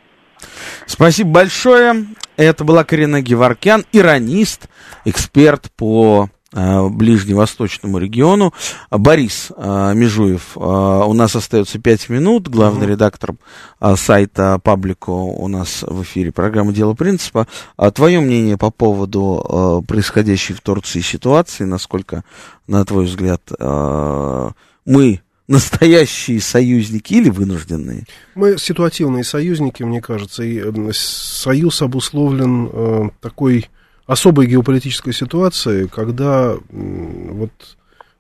[0.87, 2.07] Спасибо большое.
[2.37, 4.69] Это была Карина Геворкян, иронист,
[5.05, 8.55] эксперт по ближневосточному региону.
[8.91, 12.91] Борис э, Межуев, э, у нас остается пять минут, главный mm-hmm.
[12.91, 13.35] редактор
[13.81, 17.47] э, сайта Паблико у нас в эфире программы «Дело принципа».
[17.77, 22.25] А твое мнение по поводу э, происходящей в Турции ситуации, насколько,
[22.67, 24.51] на твой взгляд, э,
[24.85, 28.05] мы настоящие союзники или вынужденные?
[28.35, 33.69] Мы ситуативные союзники, мне кажется, и союз обусловлен э, такой
[34.07, 37.51] особой геополитической ситуацией, когда э, вот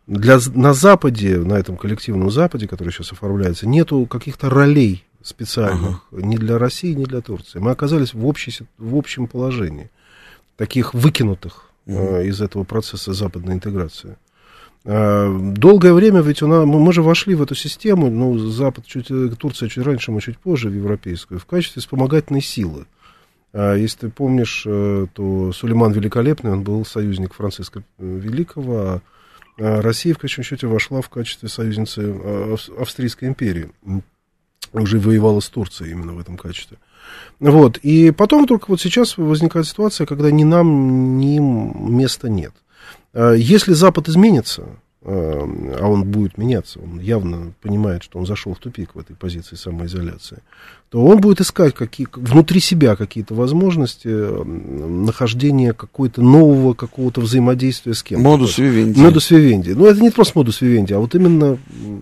[0.07, 6.23] для, на Западе, на этом коллективном Западе, который сейчас оформляется, нету каких-то ролей специальных uh-huh.
[6.23, 7.59] ни для России, ни для Турции.
[7.59, 9.91] Мы оказались в, общей, в общем положении,
[10.57, 12.23] таких выкинутых uh-huh.
[12.23, 14.17] э, из этого процесса западной интеграции.
[14.87, 19.09] А, долгое время ведь у нас, мы же вошли в эту систему, ну, Запад чуть,
[19.39, 22.87] Турция чуть раньше, мы чуть позже в европейскую, в качестве вспомогательной силы.
[23.55, 29.01] А если ты помнишь, э, то Сулейман Великолепный, он был союзник Франциска Великого, а
[29.57, 33.71] Россия в конечном счете вошла в качестве союзницы а, Австрийской империи.
[34.73, 36.79] Уже воевала с Турцией именно в этом качестве.
[37.39, 37.79] Вот.
[37.79, 42.53] И потом только вот сейчас возникает ситуация, когда ни нам, ни им места нет.
[43.13, 44.67] А если Запад изменится,
[45.05, 49.55] а он будет меняться, он явно понимает, что он зашел в тупик в этой позиции
[49.55, 50.39] самоизоляции,
[50.95, 58.05] то он будет искать какие, внутри себя какие-то возможности нахождения какой-то нового какого-то взаимодействия с
[58.05, 58.23] кем-то.
[58.23, 59.01] Модус вивенди.
[59.01, 59.71] Модус вивенди.
[59.73, 61.59] Ну, это не просто модус вивенди, а вот именно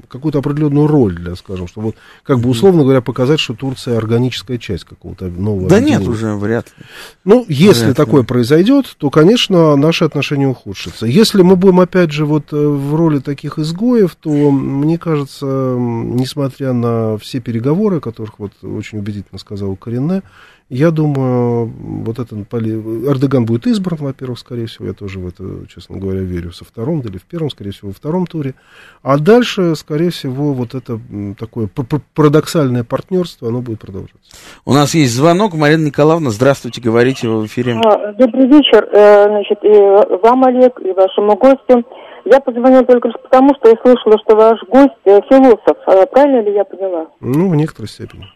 [0.09, 4.85] какую-то определенную роль, для, скажем, чтобы, как бы, условно говоря, показать, что Турция органическая часть
[4.85, 6.85] какого-то нового Да нет, уже вряд ли.
[7.25, 8.27] Ну, если вряд такое ли.
[8.27, 11.07] произойдет, то, конечно, наши отношения ухудшатся.
[11.07, 15.47] Если мы будем, опять же, вот э, в роли таких изгоев, то, мне кажется,
[15.79, 18.53] несмотря на все переговоры, которых вот
[18.83, 20.23] очень убедительно сказал Корене.
[20.69, 25.99] Я думаю, вот этот Эрдоган будет избран, во-первых, скорее всего, я тоже в это, честно
[25.99, 28.55] говоря, верю, со втором или в первом, скорее всего, во втором туре.
[29.03, 30.99] А дальше, скорее всего, вот это
[31.39, 31.69] такое
[32.15, 34.17] парадоксальное партнерство, оно будет продолжаться.
[34.65, 35.55] У нас есть звонок.
[35.55, 37.79] Марина Николаевна, здравствуйте, говорите в эфире.
[37.85, 41.85] А, добрый вечер, э, значит, и вам, Олег, и вашему гостю.
[42.25, 45.77] Я позвонила только лишь потому, что я слышала, что ваш гость э, философ.
[45.87, 47.09] А правильно ли я поняла?
[47.21, 48.27] Ну, в некоторой степени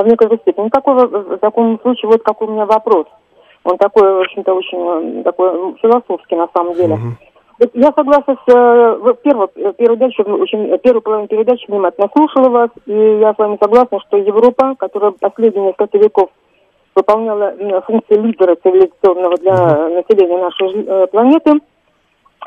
[0.00, 0.64] в некоторой степени.
[0.64, 3.06] Ну, такой, в таком случае, вот какой у меня вопрос.
[3.64, 6.94] Он такой, в общем-то, очень э, такой философский на самом деле.
[6.94, 7.68] Uh-huh.
[7.74, 13.34] Я согласна с э, первой, передачей, очень, первую половину передачи внимательно слушала вас, и я
[13.34, 16.30] с вами согласна, что Европа, которая последние несколько веков
[16.94, 17.54] выполняла
[17.86, 21.60] функции лидера цивилизационного для населения нашей э, планеты,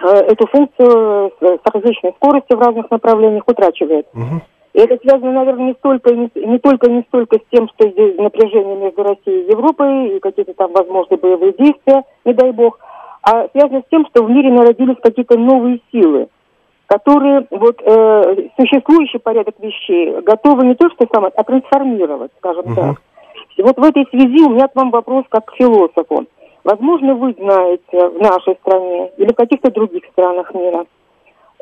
[0.01, 4.07] эту функцию с различной скоростью в разных направлениях утрачивает.
[4.13, 4.41] Uh-huh.
[4.75, 8.17] И это связано, наверное, не столько не, не только не столько с тем, что здесь
[8.17, 12.77] напряжение между Россией и Европой и какие-то там возможные боевые действия, не дай бог,
[13.21, 16.27] а связано с тем, что в мире народились какие-то новые силы,
[16.87, 22.75] которые вот э, существующий порядок вещей готовы не то что самое, а трансформировать, скажем uh-huh.
[22.75, 23.01] так.
[23.55, 26.25] И вот в этой связи у меня к вам вопрос как к философу.
[26.65, 30.85] Возможно, вы знаете в нашей стране или в каких-то других странах мира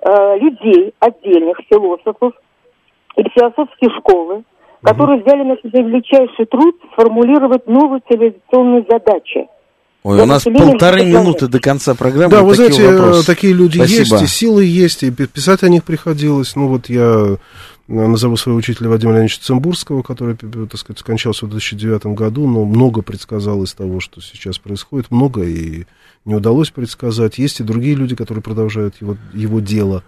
[0.01, 2.33] э, людей, отдельных философов,
[3.15, 4.43] или философские школы,
[4.81, 9.47] которые взяли на себя величайший труд сформулировать новые цивилизационные задачи.
[10.03, 12.29] Ой, у нас полторы минуты до конца программы.
[12.29, 13.25] Да, вы знаете, вопросы.
[13.25, 14.17] такие люди Спасибо.
[14.17, 16.57] есть, и силы есть, и писать о них приходилось.
[16.57, 17.37] Ну вот я
[17.87, 23.01] назову своего учителя Вадима Леонидовича Цимбурского, который, так сказать, скончался в 2009 году, но много
[23.01, 25.85] предсказал из того, что сейчас происходит, много и
[26.25, 27.37] не удалось предсказать.
[27.37, 30.03] Есть и другие люди, которые продолжают его, его дело.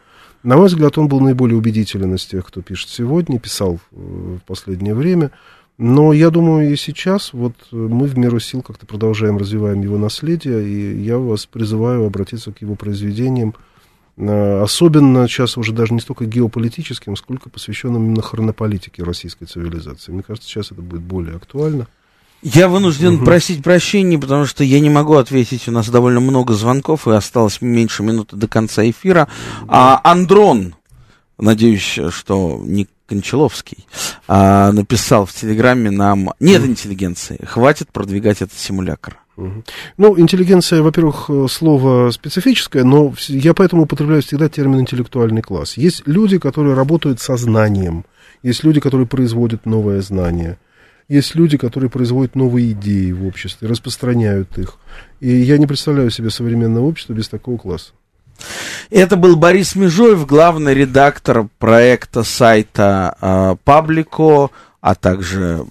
[0.45, 4.45] На мой взгляд, он был наиболее убедителен из тех, кто пишет сегодня, писал э, в
[4.45, 5.31] последнее время.
[5.79, 10.63] Но я думаю, и сейчас вот мы в меру сил как-то продолжаем, развиваем его наследие,
[10.63, 13.55] и я вас призываю обратиться к его произведениям,
[14.17, 20.11] э, особенно сейчас уже даже не столько геополитическим, сколько посвященным именно хронополитике российской цивилизации.
[20.11, 21.87] Мне кажется, сейчас это будет более актуально.
[22.41, 23.25] Я вынужден угу.
[23.25, 25.67] просить прощения, потому что я не могу ответить.
[25.67, 29.27] У нас довольно много звонков, и осталось меньше минуты до конца эфира.
[29.67, 30.75] А Андрон,
[31.37, 33.85] надеюсь, что не Кончаловский,
[34.27, 39.19] а, написал в Телеграме нам «Нет интеллигенции, хватит продвигать этот симулятор».
[39.37, 45.75] Ну, интеллигенция, во-первых, слово специфическое, но я поэтому употребляю всегда термин интеллектуальный класс.
[45.75, 48.05] Есть люди, которые работают со знанием,
[48.43, 50.57] есть люди, которые производят новое знание,
[51.07, 54.77] есть люди, которые производят новые идеи в обществе, распространяют их.
[55.19, 57.91] И я не представляю себе современное общество без такого класса.
[58.89, 64.51] Это был Борис Межоев, главный редактор проекта сайта э, Паблико,
[64.81, 65.65] а также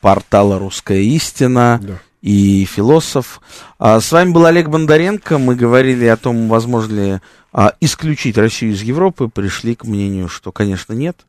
[0.00, 1.94] портала «Русская истина» да.
[2.20, 3.40] и философ.
[3.78, 5.38] А, с вами был Олег Бондаренко.
[5.38, 7.20] Мы говорили о том, возможно ли
[7.52, 9.28] а, исключить Россию из Европы.
[9.28, 11.24] Пришли к мнению, что, конечно, нет.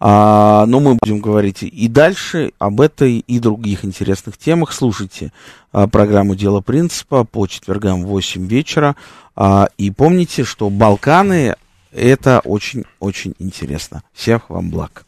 [0.00, 4.72] А, но мы будем говорить и дальше об этой и других интересных темах.
[4.72, 5.32] Слушайте
[5.72, 8.96] а, программу «Дело принципа» по четвергам в 8 вечера.
[9.36, 11.54] А, и помните, что Балканы
[11.92, 14.02] это очень-очень интересно.
[14.12, 15.04] Всех вам благ.